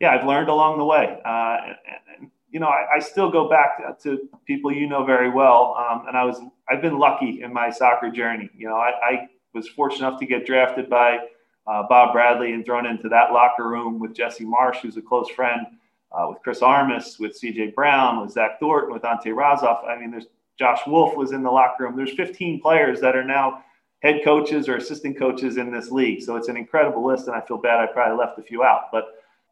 [0.00, 1.18] yeah, I've learned along the way.
[1.24, 1.76] Uh, and,
[2.20, 6.08] and, you know, I, I, still go back to people you know very well, um,
[6.08, 8.50] and I was I've been lucky in my soccer journey.
[8.56, 11.18] You know, I, I was fortunate enough to get drafted by
[11.66, 15.28] uh, Bob Bradley and thrown into that locker room with Jesse Marsch, who's a close
[15.30, 15.66] friend,
[16.12, 19.84] uh, with Chris Armas, with CJ Brown, with Zach Thornton, with Ante Razov.
[19.84, 20.26] I mean, there's
[20.58, 21.96] Josh Wolff was in the locker room.
[21.96, 23.64] There's 15 players that are now
[24.02, 26.22] head coaches or assistant coaches in this league.
[26.22, 28.90] So it's an incredible list, and I feel bad I probably left a few out.
[28.92, 29.04] But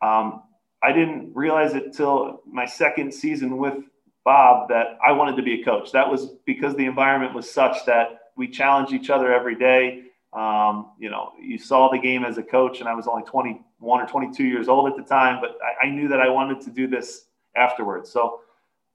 [0.03, 0.43] um,
[0.83, 3.85] I didn't realize it till my second season with
[4.25, 5.93] Bob that I wanted to be a coach.
[5.93, 10.05] That was because the environment was such that we challenged each other every day.
[10.33, 14.01] Um, you know, you saw the game as a coach, and I was only 21
[14.01, 16.71] or 22 years old at the time, but I, I knew that I wanted to
[16.71, 17.27] do this
[17.57, 18.11] afterwards.
[18.11, 18.41] So,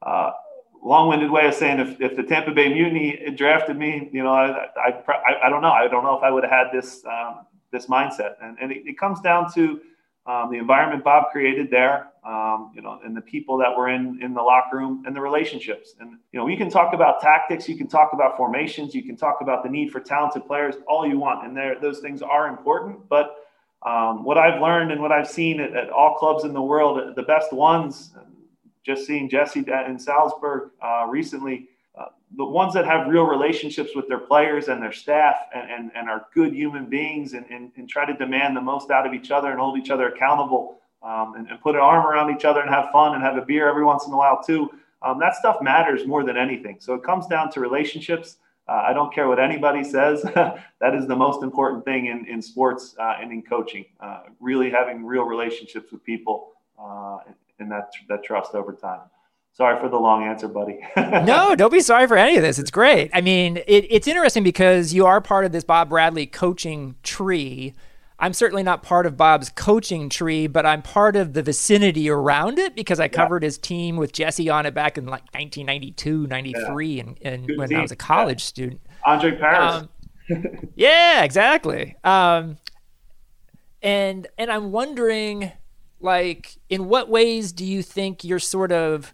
[0.04, 0.32] uh,
[0.84, 4.68] long-winded way of saying, if, if the Tampa Bay Mutiny drafted me, you know, I,
[4.78, 5.72] I, I, I don't know.
[5.72, 8.86] I don't know if I would have had this um, this mindset, and, and it,
[8.86, 9.82] it comes down to
[10.26, 14.20] um, the environment Bob created there, um, you know, and the people that were in
[14.22, 15.96] in the locker room and the relationships.
[16.00, 19.18] And you know, you can talk about tactics, you can talk about formations, you can
[19.18, 22.48] talk about the need for talented players, all you want, and there those things are
[22.48, 23.10] important.
[23.10, 23.36] But
[23.86, 27.16] um, what I've learned and what I've seen at, at, all clubs in the world,
[27.18, 28.12] the best ones,
[28.86, 31.68] just seeing Jesse in Salzburg uh, recently
[32.36, 36.10] the ones that have real relationships with their players and their staff and, and, and
[36.10, 39.30] are good human beings and, and, and try to demand the most out of each
[39.32, 42.62] other and hold each other accountable um, and, and, put an arm around each other
[42.62, 44.70] and have fun and have a beer every once in a while too.
[45.02, 46.78] Um, that stuff matters more than anything.
[46.80, 48.38] So it comes down to relationships.
[48.70, 50.22] uh, I don't care what anybody says.
[50.34, 53.86] that is the most important thing in, in sports uh, and in coaching.
[54.00, 57.18] Uh, really having real relationships with people uh,
[57.60, 59.02] and that, that trust over time.
[59.56, 60.80] Sorry for the long answer, buddy.
[60.98, 62.58] no, don't be sorry for any of this.
[62.58, 63.12] It's great.
[63.14, 67.76] I mean, it, it's interesting because you are part of this Bob Bradley coaching tree.
[68.18, 72.58] I'm certainly not part of Bob's coaching tree, but I'm part of the vicinity around
[72.58, 73.48] it because I covered yeah.
[73.48, 77.02] his team with Jesse on it back in like 1992, 93, yeah.
[77.02, 77.78] and, and when team.
[77.78, 78.46] I was a college yeah.
[78.46, 78.82] student.
[79.06, 79.88] Andre Paris.
[80.32, 81.96] Um, yeah, exactly.
[82.04, 82.58] Um,
[83.84, 85.52] and and I'm wondering,
[86.00, 89.14] like, in what ways do you think you're sort of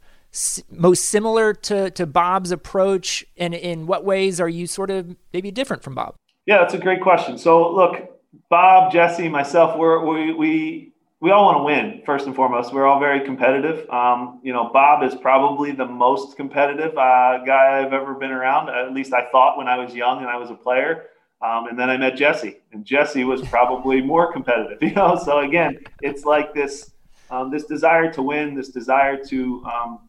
[0.69, 5.51] most similar to, to Bob's approach, and in what ways are you sort of maybe
[5.51, 6.15] different from Bob?
[6.45, 7.37] Yeah, that's a great question.
[7.37, 8.19] So, look,
[8.49, 12.73] Bob, Jesse, myself, we're, we we we all want to win first and foremost.
[12.73, 13.89] We're all very competitive.
[13.89, 18.69] Um, you know, Bob is probably the most competitive uh, guy I've ever been around.
[18.69, 21.07] At least I thought when I was young and I was a player.
[21.41, 24.77] Um, and then I met Jesse, and Jesse was probably more competitive.
[24.81, 26.91] You know, so again, it's like this
[27.31, 30.08] um, this desire to win, this desire to um,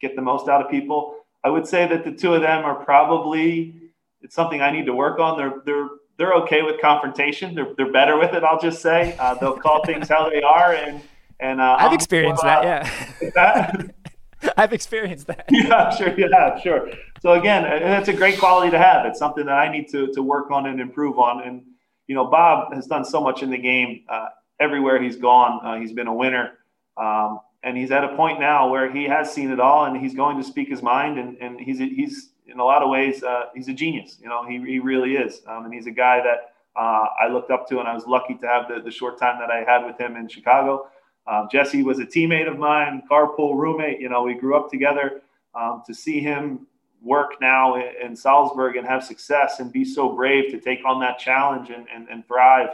[0.00, 1.16] get the most out of people.
[1.42, 3.80] I would say that the two of them are probably
[4.22, 5.36] it's something I need to work on.
[5.36, 7.54] They're they're they're okay with confrontation.
[7.54, 8.42] They're they're better with it.
[8.42, 11.02] I'll just say uh, they'll call things how they are, and
[11.40, 12.64] and uh, I've experienced that.
[12.64, 13.30] Yeah.
[13.34, 13.94] that.
[14.58, 15.46] I've experienced that.
[15.50, 16.18] Yeah, sure.
[16.18, 16.90] Yeah, sure.
[17.22, 19.06] So again, that's a great quality to have.
[19.06, 21.42] It's something that I need to to work on and improve on.
[21.42, 21.62] And
[22.06, 24.04] you know, Bob has done so much in the game.
[24.08, 24.28] Uh,
[24.60, 26.58] everywhere he's gone, uh, he's been a winner.
[26.96, 30.14] Um, and he's at a point now where he has seen it all and he's
[30.14, 31.18] going to speak his mind.
[31.18, 34.46] And, and he's he's in a lot of ways uh, he's a genius you know
[34.46, 35.40] he, he really is.
[35.48, 38.34] Um, and he's a guy that uh, I looked up to and I was lucky
[38.34, 40.88] to have the, the short time that I had with him in Chicago.
[41.26, 45.22] Um, Jesse was a teammate of mine carpool roommate you know we grew up together.
[45.56, 46.66] Um, to see him
[47.00, 50.98] work now in, in, Salzburg and have success and be so brave to take on
[50.98, 52.70] that challenge and, and, and thrive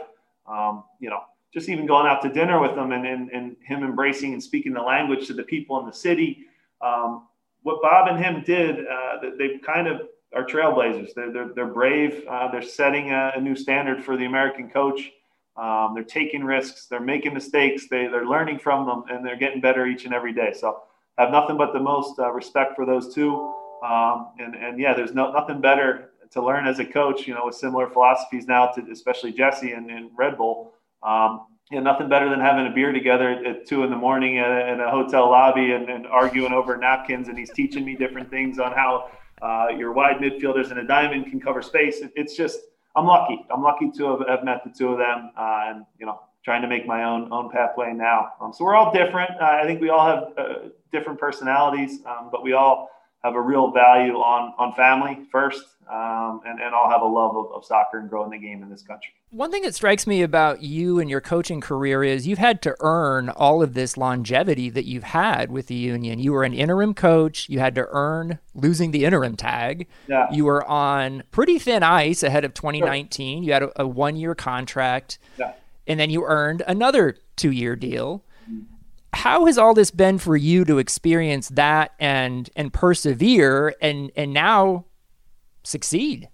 [0.47, 1.21] um, you know
[1.53, 4.73] just even going out to dinner with him and, and, and him embracing and speaking
[4.73, 6.45] the language to the people in the city.
[6.81, 7.27] Um,
[7.63, 10.01] what Bob and him did, uh, they kind of
[10.33, 11.13] are trailblazers.
[11.13, 12.23] They're, they're, they're brave.
[12.29, 15.11] Uh, they're setting a, a, new standard for the American coach.
[15.57, 16.87] Um, they're taking risks.
[16.87, 17.87] They're making mistakes.
[17.89, 20.53] They, they're learning from them, and they're getting better each and every day.
[20.57, 20.83] So
[21.17, 23.53] I have nothing but the most uh, respect for those two.
[23.83, 27.45] Um, and, and yeah, there's no, nothing better to learn as a coach, you know,
[27.45, 30.73] with similar philosophies now to especially Jesse and, and Red Bull.
[31.03, 34.35] Um, you know, nothing better than having a beer together at two in the morning
[34.35, 37.29] in a, in a hotel lobby and, and, arguing over napkins.
[37.29, 39.09] And he's teaching me different things on how
[39.41, 42.01] uh, your wide midfielders and a diamond can cover space.
[42.01, 42.59] It, it's just,
[42.95, 43.45] I'm lucky.
[43.49, 46.61] I'm lucky to have, have met the two of them uh, and, you know, trying
[46.61, 48.33] to make my own own pathway now.
[48.41, 49.31] Um, so we're all different.
[49.39, 50.53] Uh, I think we all have uh,
[50.91, 52.89] different personalities, um, but we all
[53.23, 57.35] have a real value on on family first, um, and and all have a love
[57.35, 59.11] of, of soccer and growing the game in this country.
[59.31, 62.75] One thing that strikes me about you and your coaching career is you've had to
[62.79, 66.19] earn all of this longevity that you've had with the union.
[66.19, 67.49] You were an interim coach.
[67.49, 69.87] You had to earn losing the interim tag.
[70.07, 70.31] Yeah.
[70.31, 73.39] You were on pretty thin ice ahead of 2019.
[73.39, 73.45] Sure.
[73.45, 75.19] You had a, a one year contract.
[75.37, 75.53] Yeah.
[75.87, 78.23] And then you earned another two year deal
[79.13, 84.33] how has all this been for you to experience that and and persevere and and
[84.33, 84.85] now
[85.63, 86.29] succeed?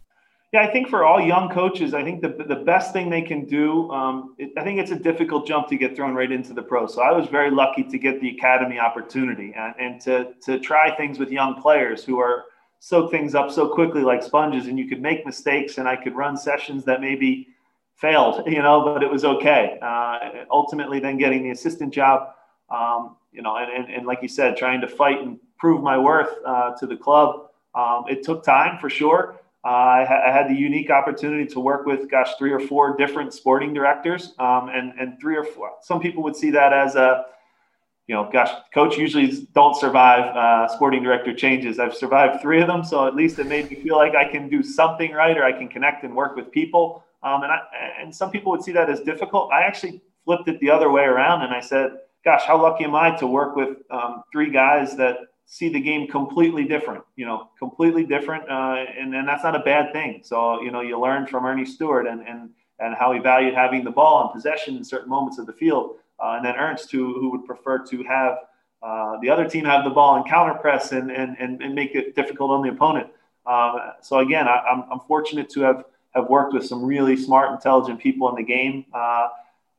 [0.53, 3.45] Yeah, I think for all young coaches, I think the, the best thing they can
[3.45, 6.61] do, um, it, I think it's a difficult jump to get thrown right into the
[6.61, 6.93] pros.
[6.93, 10.95] So I was very lucky to get the academy opportunity and, and to, to try
[10.95, 12.45] things with young players who are
[12.79, 16.15] soak things up so quickly like sponges and you could make mistakes and I could
[16.15, 17.47] run sessions that maybe
[17.95, 19.77] failed, you know, but it was okay.
[19.81, 22.29] Uh, ultimately, then getting the assistant job
[22.69, 25.97] um, you know, and, and, and, like you said, trying to fight and prove my
[25.97, 27.46] worth uh, to the club.
[27.77, 29.39] Um, it took time for sure.
[29.63, 32.97] Uh, I, ha- I, had the unique opportunity to work with, gosh, three or four
[32.97, 35.71] different sporting directors, um, and and three or four.
[35.81, 37.25] Some people would see that as a,
[38.07, 41.79] you know, gosh, coach usually don't survive uh, sporting director changes.
[41.79, 44.47] I've survived three of them, so at least it made me feel like I can
[44.47, 47.03] do something right, or I can connect and work with people.
[47.23, 47.59] Um, and I,
[48.01, 49.51] and some people would see that as difficult.
[49.51, 51.91] I actually flipped it the other way around, and I said
[52.27, 55.17] gosh, how lucky am I to work with um, three guys that
[55.47, 58.47] see the game completely different, you know, completely different.
[58.49, 60.19] Uh, and, and that's not a bad thing.
[60.21, 63.85] So, you know, you learn from Earnie Stewart and, and, and how he valued having
[63.85, 65.95] the ball and possession in certain moments of the field.
[66.19, 68.39] Uh, and then Ernst, who, who would prefer to have
[68.83, 71.95] uh, the other team have the ball and counter press and, and, and, and make
[71.95, 73.07] it difficult on the opponent.
[73.45, 77.15] Um, so again, I, am I'm, I'm fortunate to have, have worked with some really
[77.15, 78.85] smart, intelligent people in the game.
[78.93, 79.29] Uh,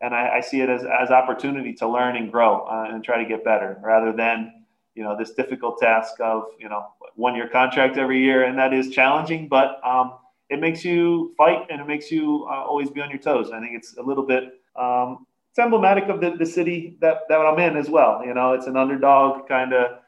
[0.00, 3.22] and I, I, see it as, as opportunity to learn and grow uh, and try
[3.22, 4.57] to get better rather than
[4.98, 6.82] you know this difficult task of you know
[7.14, 10.18] one year contract every year, and that is challenging, but um,
[10.50, 13.50] it makes you fight and it makes you uh, always be on your toes.
[13.52, 14.42] I think it's a little bit
[14.76, 15.26] um,
[15.58, 18.22] it's emblematic of the, the city that, that I'm in as well.
[18.24, 19.98] You know, it's an underdog kind of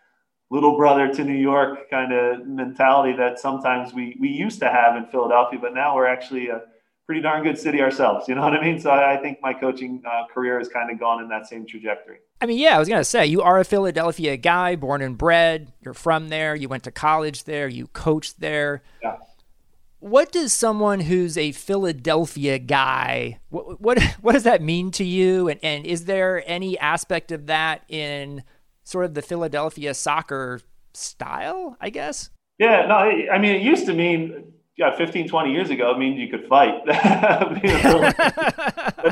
[0.50, 4.96] little brother to New York kind of mentality that sometimes we, we used to have
[4.96, 6.62] in Philadelphia, but now we're actually a
[7.10, 8.28] pretty darn good city ourselves.
[8.28, 8.78] You know what I mean?
[8.78, 11.66] So I, I think my coaching uh, career has kind of gone in that same
[11.66, 12.18] trajectory.
[12.40, 15.18] I mean, yeah, I was going to say, you are a Philadelphia guy, born and
[15.18, 15.72] bred.
[15.80, 16.54] You're from there.
[16.54, 17.66] You went to college there.
[17.66, 18.82] You coached there.
[19.02, 19.16] Yeah
[20.02, 25.46] what does someone who's a Philadelphia guy what what, what does that mean to you
[25.46, 28.42] and, and is there any aspect of that in
[28.82, 30.62] sort of the Philadelphia soccer
[30.94, 35.70] style I guess yeah no I mean it used to mean yeah 15 20 years
[35.70, 36.94] ago it means you could fight but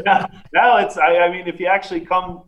[0.04, 2.42] now, now it's I, I mean if you actually come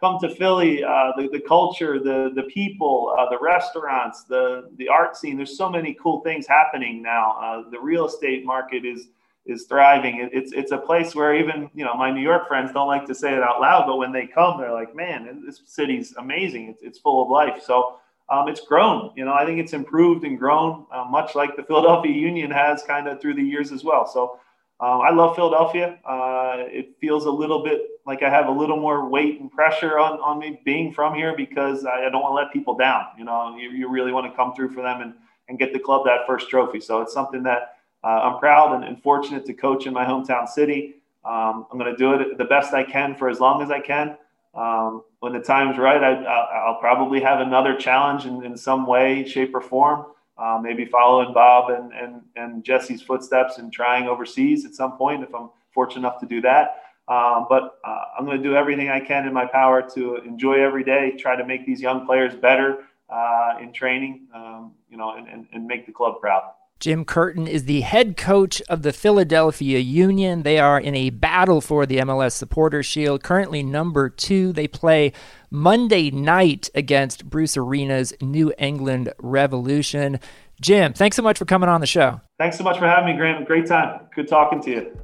[0.00, 4.88] come to Philly, uh, the, the culture, the, the people, uh, the restaurants, the, the
[4.88, 5.36] art scene.
[5.36, 7.36] There's so many cool things happening now.
[7.40, 9.08] Uh, the real estate market is
[9.46, 10.20] is thriving.
[10.20, 13.06] It, it's it's a place where even you know my New York friends don't like
[13.06, 16.68] to say it out loud, but when they come, they're like, "Man, this city's amazing.
[16.68, 17.99] It's, it's full of life." So
[18.30, 19.12] um, it's grown.
[19.16, 22.82] You know, I think it's improved and grown, uh, much like the Philadelphia Union has
[22.84, 24.06] kind of through the years as well.
[24.06, 24.38] So
[24.80, 25.98] um, I love Philadelphia.
[26.06, 29.98] Uh, it feels a little bit like I have a little more weight and pressure
[29.98, 33.06] on, on me being from here because I, don't want to let people down.
[33.18, 35.12] You know, you, you, really want to come through for them and,
[35.48, 36.80] and get the club that first trophy.
[36.80, 40.48] So it's something that uh, I'm proud and, and, fortunate to coach in my hometown
[40.48, 40.94] city.
[41.26, 43.80] Um, I'm going to do it the best I can for as long as I
[43.80, 44.16] can.
[44.54, 49.26] Um, when the time's right, I, will probably have another challenge in, in some way,
[49.26, 50.06] shape, or form
[50.40, 55.22] uh, maybe following Bob and, and, and Jesse's footsteps and trying overseas at some point
[55.22, 56.82] if I'm fortunate enough to do that.
[57.08, 60.54] Um, but uh, I'm going to do everything I can in my power to enjoy
[60.64, 65.16] every day, try to make these young players better uh, in training, um, you know,
[65.16, 66.44] and, and, and make the club proud.
[66.80, 70.44] Jim Curtin is the head coach of the Philadelphia Union.
[70.44, 74.50] They are in a battle for the MLS Supporter Shield, currently number two.
[74.54, 75.12] They play
[75.50, 80.20] Monday night against Bruce Arena's New England Revolution.
[80.58, 82.22] Jim, thanks so much for coming on the show.
[82.38, 83.46] Thanks so much for having me, Grant.
[83.46, 84.06] Great time.
[84.14, 85.00] Good talking to you.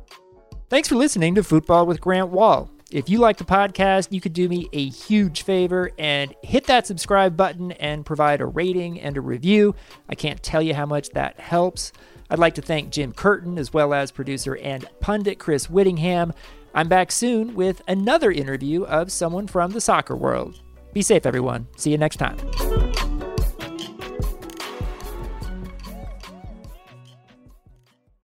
[0.71, 2.71] Thanks for listening to Futbol with Grant Wahl.
[2.91, 6.87] If you like the podcast, you could do me a huge favor and hit that
[6.87, 9.75] subscribe button and provide a rating and a review.
[10.09, 11.93] I can't tell you how much that helps.
[12.31, 16.33] I'd like to thank Jim Curtin as well as producer and pundit Chris Whittingham.
[16.75, 20.61] I'm back soon with another interview of someone from the soccer world.
[20.93, 21.67] Be safe, everyone.
[21.77, 22.37] See you next time.